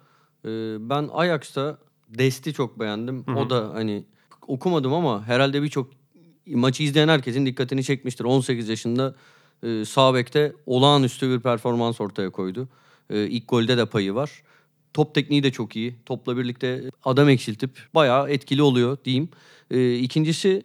e, 0.45 0.49
ben 0.89 1.09
Ajax'ta 1.13 1.77
Dest'i 2.09 2.53
çok 2.53 2.79
beğendim. 2.79 3.23
O 3.37 3.49
da 3.49 3.69
hani 3.73 4.03
okumadım 4.47 4.93
ama 4.93 5.23
herhalde 5.27 5.63
birçok 5.63 5.89
maçı 6.47 6.83
izleyen 6.83 7.07
herkesin 7.07 7.45
dikkatini 7.45 7.83
çekmiştir. 7.83 8.23
18 8.25 8.69
yaşında 8.69 9.15
e, 9.63 9.85
sağ 9.85 10.13
bekte 10.13 10.53
olağanüstü 10.65 11.29
bir 11.29 11.39
performans 11.39 12.01
ortaya 12.01 12.29
koydu. 12.29 12.67
E, 13.09 13.27
ilk 13.27 13.47
golde 13.47 13.77
de 13.77 13.85
payı 13.85 14.15
var. 14.15 14.43
Top 14.93 15.15
tekniği 15.15 15.43
de 15.43 15.51
çok 15.51 15.75
iyi. 15.75 15.95
Topla 16.05 16.37
birlikte 16.37 16.83
adam 17.03 17.29
eksiltip 17.29 17.71
bayağı 17.95 18.29
etkili 18.29 18.61
oluyor 18.61 18.97
diyeyim. 19.05 19.29
E, 19.71 19.95
ikincisi 19.95 20.63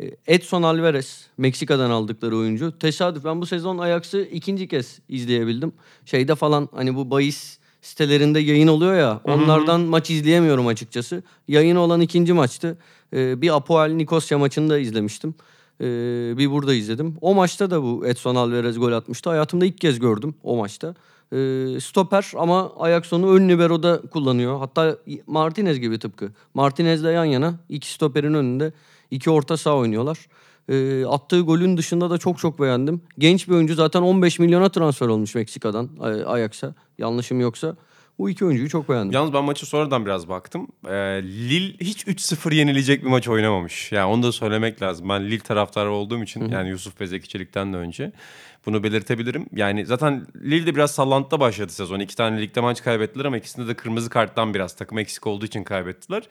e, 0.00 0.10
Edson 0.26 0.62
Alvarez 0.62 1.26
Meksika'dan 1.38 1.90
aldıkları 1.90 2.36
oyuncu. 2.36 2.78
Tesadüf 2.78 3.24
ben 3.24 3.40
bu 3.40 3.46
sezon 3.46 3.78
Ajax'ı 3.78 4.20
ikinci 4.20 4.68
kez 4.68 4.98
izleyebildim. 5.08 5.72
Şeyde 6.04 6.34
falan 6.34 6.68
hani 6.74 6.94
bu 6.94 7.10
bahis 7.10 7.58
sitelerinde 7.82 8.40
yayın 8.40 8.68
oluyor 8.68 8.96
ya. 8.96 9.20
Onlardan 9.24 9.80
maç 9.80 10.10
izleyemiyorum 10.10 10.66
açıkçası. 10.66 11.22
Yayın 11.48 11.76
olan 11.76 12.00
ikinci 12.00 12.32
maçtı. 12.32 12.78
E, 13.12 13.42
bir 13.42 13.56
Apoel 13.56 13.90
Nikosya 13.90 14.38
maçını 14.38 14.70
da 14.70 14.78
izlemiştim. 14.78 15.34
E, 15.80 15.84
bir 16.38 16.50
burada 16.50 16.74
izledim. 16.74 17.16
O 17.20 17.34
maçta 17.34 17.70
da 17.70 17.82
bu 17.82 18.06
Edson 18.06 18.34
Alvarez 18.34 18.78
gol 18.78 18.92
atmıştı. 18.92 19.30
Hayatımda 19.30 19.66
ilk 19.66 19.78
kez 19.78 19.98
gördüm 19.98 20.34
o 20.42 20.56
maçta. 20.56 20.94
E, 21.32 21.36
stoper 21.80 22.32
ama 22.36 22.72
ayak 22.76 23.06
sonu 23.06 23.34
ön 23.34 23.48
libero'da 23.48 24.00
kullanıyor. 24.00 24.58
Hatta 24.58 24.98
Martinez 25.26 25.80
gibi 25.80 25.98
tıpkı. 25.98 26.28
Martinez'le 26.54 27.04
yan 27.04 27.24
yana 27.24 27.54
iki 27.68 27.92
stoperin 27.92 28.34
önünde 28.34 28.72
iki 29.10 29.30
orta 29.30 29.56
saha 29.56 29.76
oynuyorlar. 29.76 30.18
E, 30.68 31.06
attığı 31.06 31.40
golün 31.40 31.76
dışında 31.76 32.10
da 32.10 32.18
çok 32.18 32.38
çok 32.38 32.60
beğendim. 32.60 33.00
Genç 33.18 33.48
bir 33.48 33.54
oyuncu 33.54 33.74
zaten 33.74 34.02
15 34.02 34.38
milyona 34.38 34.68
transfer 34.68 35.06
olmuş 35.06 35.34
Meksika'dan 35.34 35.88
Ajax'a 36.26 36.74
yanlışım 36.98 37.40
yoksa. 37.40 37.76
Bu 38.18 38.30
iki 38.30 38.44
oyuncuyu 38.44 38.68
çok 38.68 38.88
beğendim. 38.88 39.12
Yalnız 39.12 39.32
ben 39.32 39.44
maçı 39.44 39.66
sonradan 39.66 40.06
biraz 40.06 40.28
baktım. 40.28 40.68
Ee, 40.88 41.22
Lille 41.22 41.76
hiç 41.80 42.04
3-0 42.04 42.54
yenilecek 42.54 43.02
bir 43.04 43.08
maç 43.08 43.28
oynamamış. 43.28 43.92
Yani 43.92 44.06
onu 44.06 44.22
da 44.22 44.32
söylemek 44.32 44.82
lazım. 44.82 45.08
Ben 45.08 45.24
Lille 45.24 45.38
taraftarı 45.38 45.90
olduğum 45.90 46.22
için 46.22 46.48
yani 46.48 46.68
Yusuf 46.68 47.00
Bezekçilik'ten 47.00 47.72
de 47.72 47.76
önce 47.76 48.12
bunu 48.66 48.82
belirtebilirim. 48.82 49.46
Yani 49.52 49.86
zaten 49.86 50.26
Lille 50.36 50.66
de 50.66 50.74
biraz 50.74 50.90
sallantıda 50.90 51.40
başladı 51.40 51.72
sezon. 51.72 52.00
İki 52.00 52.16
tane 52.16 52.42
ligde 52.42 52.60
maç 52.60 52.82
kaybettiler 52.82 53.24
ama 53.24 53.36
ikisinde 53.36 53.68
de 53.68 53.74
kırmızı 53.74 54.10
karttan 54.10 54.54
biraz 54.54 54.76
takım 54.76 54.98
eksik 54.98 55.26
olduğu 55.26 55.46
için 55.46 55.64
kaybettiler. 55.64 56.22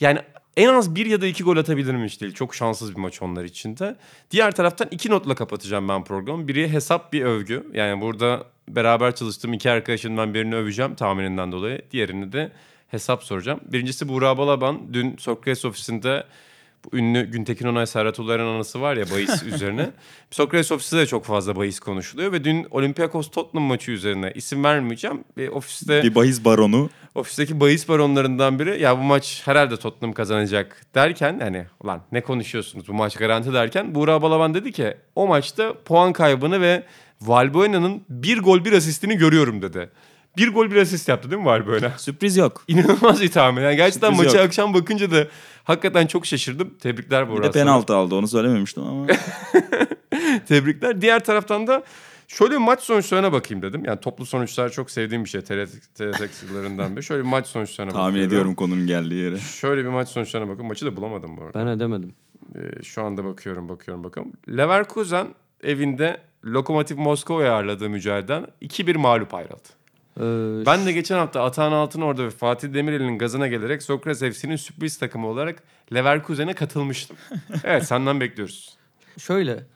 Yani 0.00 0.18
en 0.56 0.68
az 0.68 0.94
bir 0.94 1.06
ya 1.06 1.20
da 1.20 1.26
iki 1.26 1.44
gol 1.44 1.56
atabilirmiş 1.56 2.20
değil. 2.20 2.34
Çok 2.34 2.54
şanssız 2.54 2.96
bir 2.96 3.00
maç 3.00 3.22
onlar 3.22 3.44
için 3.44 3.76
de. 3.76 3.96
Diğer 4.30 4.54
taraftan 4.54 4.88
iki 4.90 5.10
notla 5.10 5.34
kapatacağım 5.34 5.88
ben 5.88 6.04
programı. 6.04 6.48
Biri 6.48 6.68
hesap 6.68 7.12
bir 7.12 7.22
övgü. 7.22 7.66
Yani 7.74 8.00
burada 8.00 8.44
beraber 8.68 9.14
çalıştığım 9.14 9.52
iki 9.52 9.70
arkadaşımdan 9.70 10.34
birini 10.34 10.54
öveceğim 10.54 10.94
tahmininden 10.94 11.52
dolayı. 11.52 11.82
Diğerini 11.90 12.32
de 12.32 12.52
hesap 12.88 13.24
soracağım. 13.24 13.60
Birincisi 13.64 14.08
Buğra 14.08 14.38
Balaban. 14.38 14.80
Dün 14.92 15.16
Sokrates 15.16 15.64
ofisinde 15.64 16.24
bu 16.84 16.96
ünlü 16.96 17.30
Güntekin 17.30 17.66
Onay 17.66 17.86
Serhat 17.86 18.18
Ular'ın 18.18 18.46
anısı 18.56 18.80
var 18.80 18.96
ya 18.96 19.04
bahis 19.10 19.42
üzerine. 19.46 19.90
Sokrates 20.30 20.72
ofisinde 20.72 21.00
de 21.00 21.06
çok 21.06 21.24
fazla 21.24 21.56
bahis 21.56 21.80
konuşuluyor 21.80 22.32
ve 22.32 22.44
dün 22.44 22.66
Olympiakos 22.70 23.30
Tottenham 23.30 23.68
maçı 23.68 23.90
üzerine 23.90 24.32
isim 24.34 24.64
vermeyeceğim. 24.64 25.24
Bir 25.36 25.48
ofiste 25.48 26.02
Bir 26.02 26.14
bahis 26.14 26.44
baronu. 26.44 26.90
ofisteki 27.14 27.60
bahis 27.60 27.88
baronlarından 27.88 28.58
biri 28.58 28.82
ya 28.82 28.98
bu 28.98 29.02
maç 29.02 29.42
herhalde 29.44 29.76
Tottenham 29.76 30.12
kazanacak 30.12 30.86
derken 30.94 31.40
hani 31.40 31.66
ulan 31.80 32.00
ne 32.12 32.20
konuşuyorsunuz 32.20 32.88
bu 32.88 32.92
maç 32.94 33.16
garanti 33.16 33.52
derken 33.52 33.94
Buğra 33.94 34.22
Balaban 34.22 34.54
dedi 34.54 34.72
ki 34.72 34.94
o 35.14 35.26
maçta 35.26 35.74
puan 35.84 36.12
kaybını 36.12 36.60
ve 36.60 36.82
Valbuena'nın 37.22 38.02
bir 38.08 38.38
gol 38.38 38.64
bir 38.64 38.72
asistini 38.72 39.16
görüyorum 39.16 39.62
dedi. 39.62 39.90
Bir 40.38 40.52
gol 40.52 40.70
bir 40.70 40.76
asist 40.76 41.08
yaptı 41.08 41.30
değil 41.30 41.40
mi 41.42 41.46
Valbuena? 41.46 41.90
Sürpriz 41.98 42.36
yok. 42.36 42.64
İnanılmaz 42.68 43.22
bir 43.22 43.30
tahmin. 43.30 43.62
Yani 43.62 43.76
gerçekten 43.76 44.10
Sürpriz 44.10 44.26
maçı 44.26 44.36
yok. 44.36 44.46
akşam 44.46 44.74
bakınca 44.74 45.10
da 45.10 45.26
hakikaten 45.64 46.06
çok 46.06 46.26
şaşırdım. 46.26 46.74
Tebrikler 46.80 47.28
Bir 47.28 47.32
Buğra. 47.32 47.42
de 47.46 47.50
penaltı 47.50 47.94
aldı 47.96 48.14
onu 48.14 48.28
söylememiştim 48.28 48.82
ama. 48.82 49.06
Tebrikler. 50.48 51.00
Diğer 51.00 51.24
taraftan 51.24 51.66
da 51.66 51.82
şöyle 52.28 52.52
bir 52.52 52.56
maç 52.58 52.80
sonuçlarına 52.80 53.32
bakayım 53.32 53.62
dedim. 53.62 53.84
Yani 53.84 54.00
toplu 54.00 54.26
sonuçlar 54.26 54.68
çok 54.68 54.90
sevdiğim 54.90 55.24
bir 55.24 55.28
şey. 55.28 55.40
TRT, 55.40 56.00
eksiklerinden 56.22 56.96
biri. 56.96 57.04
Şöyle 57.04 57.22
bir 57.24 57.28
maç 57.28 57.46
sonuçlarına 57.46 57.92
Tahmin 57.92 58.08
bakıyorum. 58.08 58.28
ediyorum 58.28 58.54
konunun 58.54 58.86
geldiği 58.86 59.14
yere. 59.24 59.38
Şöyle 59.38 59.84
bir 59.84 59.88
maç 59.88 60.08
sonuçlarına 60.08 60.48
bakın. 60.48 60.66
Maçı 60.66 60.86
da 60.86 60.96
bulamadım 60.96 61.36
bu 61.36 61.42
arada. 61.44 61.58
Ben 61.58 61.66
edemedim. 61.66 62.14
Ee, 62.56 62.82
şu 62.82 63.02
anda 63.04 63.24
bakıyorum, 63.24 63.68
bakıyorum, 63.68 64.04
bakıyorum. 64.04 64.32
Leverkusen 64.48 65.26
evinde 65.62 66.20
Lokomotiv 66.44 66.98
Moskova'ya 66.98 67.52
ağırladığı 67.52 67.90
mücadeleden 67.90 68.46
2-1 68.62 68.96
mağlup 68.98 69.34
ayrıldı. 69.34 69.68
Ee, 70.18 70.66
Ben 70.66 70.86
de 70.86 70.92
geçen 70.92 71.18
hafta 71.18 71.44
Atahan 71.44 71.72
Altınordu 71.72 72.24
ve 72.24 72.30
Fatih 72.30 72.74
Demirel'in 72.74 73.18
gazına 73.18 73.46
gelerek 73.48 73.82
Sokrates 73.82 74.36
FC'nin 74.36 74.56
sürpriz 74.56 74.98
takımı 74.98 75.26
olarak 75.26 75.62
Leverkusen'e 75.94 76.54
katılmıştım. 76.54 77.16
evet 77.64 77.84
senden 77.84 78.20
bekliyoruz. 78.20 78.76
Şöyle 79.18 79.66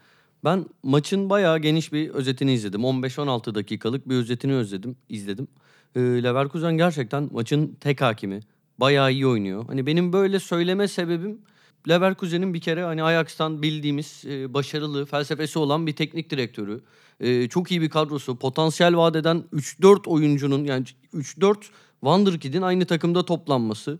ben 0.44 0.66
maçın 0.82 1.30
bayağı 1.30 1.58
geniş 1.58 1.92
bir 1.92 2.10
özetini 2.10 2.52
izledim. 2.52 2.80
15-16 2.80 3.54
dakikalık 3.54 4.08
bir 4.08 4.16
özetini 4.16 4.54
özledim, 4.54 4.96
izledim. 5.08 5.48
Ee, 5.96 6.00
Leverkusen 6.00 6.76
gerçekten 6.76 7.28
maçın 7.32 7.76
tek 7.80 8.00
hakimi. 8.00 8.40
Bayağı 8.78 9.12
iyi 9.12 9.26
oynuyor. 9.26 9.64
Hani 9.66 9.86
benim 9.86 10.12
böyle 10.12 10.38
söyleme 10.38 10.88
sebebim 10.88 11.38
Leverkusen'in 11.88 12.54
bir 12.54 12.60
kere 12.60 12.84
hani 12.84 13.02
Ajax'tan 13.02 13.62
bildiğimiz 13.62 14.24
e, 14.28 14.54
başarılı 14.54 15.06
felsefesi 15.06 15.58
olan 15.58 15.86
bir 15.86 15.96
teknik 15.96 16.30
direktörü. 16.30 16.80
E, 17.20 17.48
çok 17.48 17.70
iyi 17.70 17.82
bir 17.82 17.90
kadrosu. 17.90 18.36
Potansiyel 18.36 18.96
vaat 18.96 19.16
eden 19.16 19.44
3-4 19.52 20.08
oyuncunun 20.08 20.64
yani 20.64 20.84
3-4 21.14 21.56
Wonderkid'in 22.00 22.62
aynı 22.62 22.84
takımda 22.84 23.24
toplanması. 23.24 23.98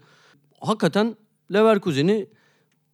Hakikaten 0.60 1.16
Leverkusen'i 1.52 2.28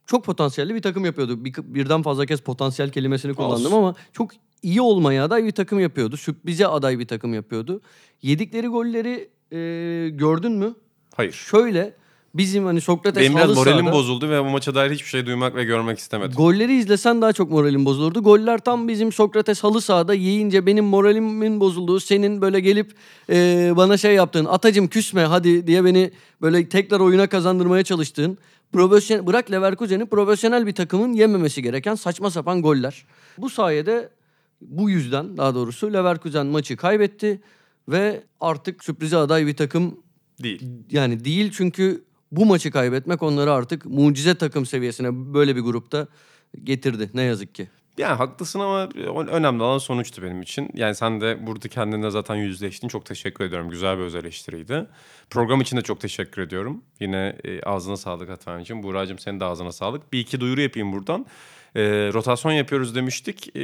çok 0.07 0.25
potansiyelli 0.25 0.75
bir 0.75 0.83
takım 0.83 1.05
yapıyordu. 1.05 1.45
Bir, 1.45 1.55
birden 1.57 2.03
fazla 2.03 2.27
kez 2.27 2.41
potansiyel 2.41 2.91
kelimesini 2.91 3.35
kullandım 3.35 3.67
Olsun. 3.67 3.77
ama 3.77 3.95
çok 4.13 4.31
iyi 4.63 4.81
olmaya 4.81 5.25
aday 5.25 5.45
bir 5.45 5.53
takım 5.53 5.81
yapıyordu. 5.81 6.17
Sürprize 6.17 6.67
aday 6.67 6.99
bir 6.99 7.07
takım 7.07 7.35
yapıyordu. 7.35 7.81
Yedikleri 8.23 8.67
golleri 8.67 9.31
e, 9.53 10.09
gördün 10.09 10.53
mü? 10.53 10.75
Hayır. 11.15 11.33
Şöyle 11.33 11.95
bizim 12.35 12.65
hani 12.65 12.81
Sokrates 12.81 13.23
Benim 13.23 13.37
biraz 13.37 13.57
moralim 13.57 13.79
sahada- 13.79 13.93
bozuldu 13.93 14.31
ve 14.31 14.45
bu 14.45 14.49
maça 14.49 14.75
dair 14.75 14.91
hiçbir 14.91 15.09
şey 15.09 15.27
duymak 15.27 15.55
ve 15.55 15.65
görmek 15.65 15.99
istemedim. 15.99 16.37
Golleri 16.37 16.75
izlesen 16.77 17.23
daha 17.23 17.33
çok 17.33 17.51
moralim 17.51 17.85
bozulurdu. 17.85 18.23
Goller 18.23 18.59
tam 18.59 18.89
bizim 18.89 19.13
Sokrates 19.13 19.65
halı 19.65 19.81
sahada 19.81 20.15
yiyince 20.15 20.67
benim 20.67 20.85
moralimin 20.85 21.61
bozulduğu, 21.61 22.01
senin 22.01 22.41
böyle 22.41 22.61
gelip 22.61 22.93
e, 23.31 23.73
bana 23.77 23.97
şey 23.97 24.15
yaptığın, 24.15 24.45
atacım 24.45 24.89
küsme 24.89 25.23
hadi 25.23 25.67
diye 25.67 25.85
beni 25.85 26.11
böyle 26.43 26.69
tekrar 26.69 27.01
oyuna 27.01 27.27
kazandırmaya 27.27 27.83
çalıştığın, 27.85 28.39
profesyonel, 28.73 29.27
bırak 29.27 29.51
Leverkusen'i 29.51 30.07
profesyonel 30.07 30.67
bir 30.67 30.75
takımın 30.75 31.13
yememesi 31.13 31.63
gereken 31.63 31.95
saçma 31.95 32.31
sapan 32.31 32.63
goller. 32.63 33.05
Bu 33.39 33.51
sayede 33.51 34.09
bu 34.61 34.91
yüzden 34.91 35.37
daha 35.37 35.55
doğrusu 35.55 35.93
Leverkusen 35.93 36.47
maçı 36.47 36.77
kaybetti 36.77 37.41
ve 37.89 38.23
artık 38.41 38.85
sürprize 38.85 39.17
aday 39.17 39.47
bir 39.47 39.57
takım 39.57 40.01
Değil. 40.43 40.63
yani 40.91 41.25
değil 41.25 41.53
çünkü 41.57 42.05
bu 42.33 42.47
maçı 42.47 42.71
kaybetmek 42.71 43.23
onları 43.23 43.53
artık 43.53 43.85
mucize 43.85 44.35
takım 44.35 44.67
seviyesine 44.67 45.35
böyle 45.35 45.57
bir 45.57 45.61
grupta 45.61 46.07
getirdi 46.65 47.11
ne 47.15 47.23
yazık 47.23 47.55
ki. 47.55 47.69
Yani 47.99 48.17
haklısın 48.17 48.61
ama 48.61 48.89
önemli 49.31 49.63
olan 49.63 49.79
sonuçtu 49.79 50.23
benim 50.23 50.43
için. 50.43 50.71
Yani 50.75 50.95
sen 50.95 51.21
de 51.21 51.47
burada 51.47 51.69
kendine 51.69 52.11
zaten 52.11 52.35
yüzleştin. 52.35 52.89
Çok 52.89 53.07
teşekkür 53.07 53.45
ediyorum. 53.45 53.71
Güzel 53.71 53.99
bir 53.99 54.03
öz 54.03 54.15
eleştiriydi. 54.15 54.87
Program 55.31 55.61
için 55.61 55.77
de 55.77 55.83
çok 55.83 56.01
teşekkür 56.01 56.43
ediyorum. 56.43 56.83
Yine 57.01 57.37
e, 57.45 57.63
ağzına 57.63 57.97
sağlık 57.97 58.31
Hatan 58.31 58.61
için. 58.61 58.83
Buğra'cığım 58.83 59.19
senin 59.19 59.41
de 59.41 59.45
ağzına 59.45 59.73
sağlık. 59.73 60.13
Bir 60.13 60.21
iki 60.21 60.41
duyuru 60.41 60.61
yapayım 60.61 60.93
buradan. 60.93 61.27
E, 61.79 62.11
rotasyon 62.13 62.53
yapıyoruz 62.53 62.95
demiştik. 62.95 63.57
E, 63.57 63.61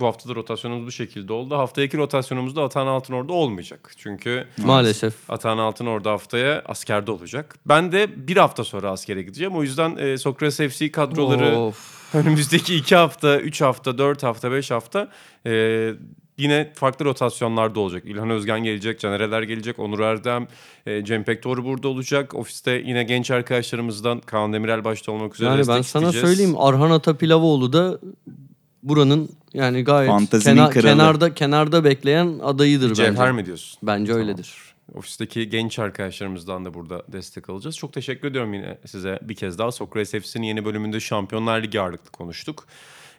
bu 0.00 0.06
hafta 0.06 0.28
da 0.28 0.34
rotasyonumuz 0.34 0.86
bu 0.86 0.92
şekilde 0.92 1.32
oldu. 1.32 1.56
Haftaya 1.56 1.86
iki 1.86 1.96
rotasyonumuzda 1.96 2.62
Atan 2.62 2.86
Altın 2.86 3.14
orada 3.14 3.32
olmayacak. 3.32 3.92
Çünkü 3.96 4.46
Maalesef. 4.58 5.14
Atahan 5.30 5.58
Altın 5.58 5.86
orada 5.86 6.10
haftaya 6.10 6.62
askerde 6.66 7.10
olacak. 7.10 7.56
Ben 7.66 7.92
de 7.92 8.28
bir 8.28 8.36
hafta 8.36 8.64
sonra 8.64 8.90
askere 8.90 9.22
gideceğim. 9.22 9.56
O 9.56 9.62
yüzden 9.62 9.96
e, 9.96 10.18
Sokrates 10.18 10.76
FC 10.76 10.90
kadroları 10.90 11.56
Of. 11.56 12.14
önümüzdeki 12.14 12.76
iki 12.76 12.96
hafta, 12.96 13.40
üç 13.40 13.60
hafta, 13.60 13.98
dört 13.98 14.22
hafta, 14.22 14.52
beş 14.52 14.70
hafta 14.70 15.08
e, 15.46 15.92
yine 16.40 16.70
farklı 16.74 17.04
rotasyonlarda 17.04 17.80
olacak. 17.80 18.02
İlhan 18.06 18.30
Özgen 18.30 18.64
gelecek, 18.64 19.00
Caner 19.00 19.20
Eler 19.20 19.42
gelecek, 19.42 19.78
Onur 19.78 20.00
Erdem, 20.00 20.46
e, 20.86 21.04
Cem 21.04 21.24
Pektor 21.24 21.64
burada 21.64 21.88
olacak. 21.88 22.34
Ofiste 22.34 22.82
yine 22.86 23.02
genç 23.04 23.30
arkadaşlarımızdan 23.30 24.20
Kaan 24.20 24.52
Demirel 24.52 24.84
başta 24.84 25.12
olmak 25.12 25.34
üzere 25.34 25.48
Yani 25.48 25.58
ben 25.58 25.64
sana 25.64 25.80
isteyeceğiz. 25.82 26.26
söyleyeyim 26.26 26.58
Arhan 26.58 26.90
Atapilavoğlu 26.90 27.72
da 27.72 27.98
buranın 28.82 29.28
yani 29.54 29.84
gayet 29.84 30.10
Fantezinin 30.10 30.56
kena- 30.56 30.70
kralı. 30.70 30.84
kenarda 30.86 31.34
kenarda 31.34 31.84
bekleyen 31.84 32.38
adayıdır 32.42 32.94
Cevher 32.94 33.16
bence. 33.18 33.32
mi 33.32 33.46
diyorsun? 33.46 33.78
Bence 33.82 34.12
öyledir. 34.12 34.54
Ofisteki 34.94 35.48
genç 35.48 35.78
arkadaşlarımızdan 35.78 36.64
da 36.64 36.74
burada 36.74 37.02
destek 37.08 37.50
alacağız. 37.50 37.76
Çok 37.76 37.92
teşekkür 37.92 38.28
ediyorum 38.28 38.54
yine 38.54 38.78
size 38.86 39.18
bir 39.22 39.34
kez 39.34 39.58
daha. 39.58 39.72
Sokrates 39.72 40.10
FC'nin 40.24 40.46
yeni 40.46 40.64
bölümünde 40.64 41.00
Şampiyonlar 41.00 41.62
Ligi 41.62 41.80
ağırlıklı 41.80 42.10
konuştuk. 42.10 42.66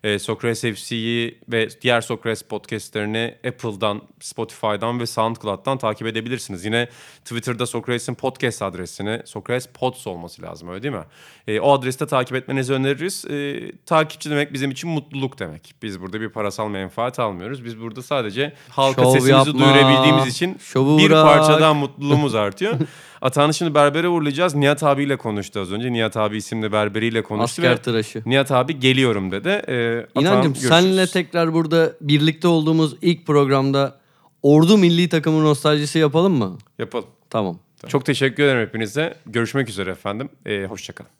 Ee, 0.04 0.20
Sokrates 0.20 0.62
FC'yi 0.62 1.40
ve 1.52 1.70
diğer 1.82 2.02
Sokrates 2.02 2.42
podcastlerini 2.42 3.36
Apple'dan, 3.48 4.02
Spotify'dan 4.20 5.00
ve 5.00 5.06
SoundCloud'dan 5.06 5.78
takip 5.78 6.08
edebilirsiniz. 6.08 6.66
Yine 6.66 6.88
Twitter'da 7.26 7.66
Sokrates'in 7.66 8.14
podcast 8.16 8.62
adresini, 8.62 9.22
Sokrates 9.26 9.68
Pods 9.74 10.08
olması 10.08 10.42
lazım 10.42 10.70
öyle 10.70 10.84
değil 10.84 10.94
mi? 10.94 11.04
Ee, 11.48 11.60
o 11.60 11.72
adreste 11.74 12.08
takip 12.08 12.36
etmenizi 12.36 12.74
öneririz. 12.74 13.26
Ee, 13.30 13.72
takipçi 13.86 14.30
demek 14.30 14.54
bizim 14.54 14.72
için 14.72 14.90
mutluluk 14.90 15.40
demek. 15.40 15.74
Biz 15.82 16.02
burada 16.02 16.22
bir 16.22 16.30
parasal 16.30 16.70
menfaat 16.70 17.20
almıyoruz. 17.20 17.66
Biz 17.66 17.80
burada 17.82 18.02
sadece 18.02 18.54
halka 18.70 19.04
Şov 19.04 19.12
sesimizi 19.14 19.32
yapma. 19.32 19.54
duyurabildiğimiz 19.54 20.28
için 20.28 20.58
Şovu 20.58 20.98
bir 20.98 21.10
bırak. 21.10 21.26
parçadan 21.26 21.76
mutluluğumuz 21.76 22.36
artıyor. 22.36 22.74
Atahan'ı 23.22 23.54
şimdi 23.54 23.74
berbere 23.76 24.08
uğurlayacağız. 24.08 24.56
Nihat 24.56 24.84
abiyle 24.84 25.18
konuştu 25.18 25.60
az 25.60 25.72
önce. 25.72 25.94
Nihat 25.94 26.18
abi 26.18 26.38
isimli 26.38 26.72
berberiyle 26.72 27.24
konuştu 27.24 27.62
Asker 27.62 27.72
ve 27.72 27.78
tıraşı. 27.78 28.24
Nihat 28.26 28.52
abi 28.52 28.80
geliyorum 28.80 29.32
dedi. 29.32 29.62
Ee, 29.68 30.06
İnancım 30.20 30.56
senle 30.56 31.08
tekrar 31.08 31.54
burada 31.54 31.94
birlikte 32.02 32.48
olduğumuz 32.48 32.96
ilk 33.02 33.28
programda 33.28 34.02
Ordu 34.44 34.78
milli 34.78 35.10
takımı 35.10 35.44
nostaljisi 35.44 36.00
yapalım 36.00 36.34
mı? 36.34 36.58
Yapalım. 36.80 37.08
Tamam. 37.30 37.60
Çok 37.88 38.06
teşekkür 38.06 38.44
ederim 38.44 38.68
hepinize. 38.68 39.16
Görüşmek 39.26 39.70
üzere 39.70 39.92
efendim. 39.92 40.30
Ee, 40.46 40.66
Hoşçakalın. 40.66 41.12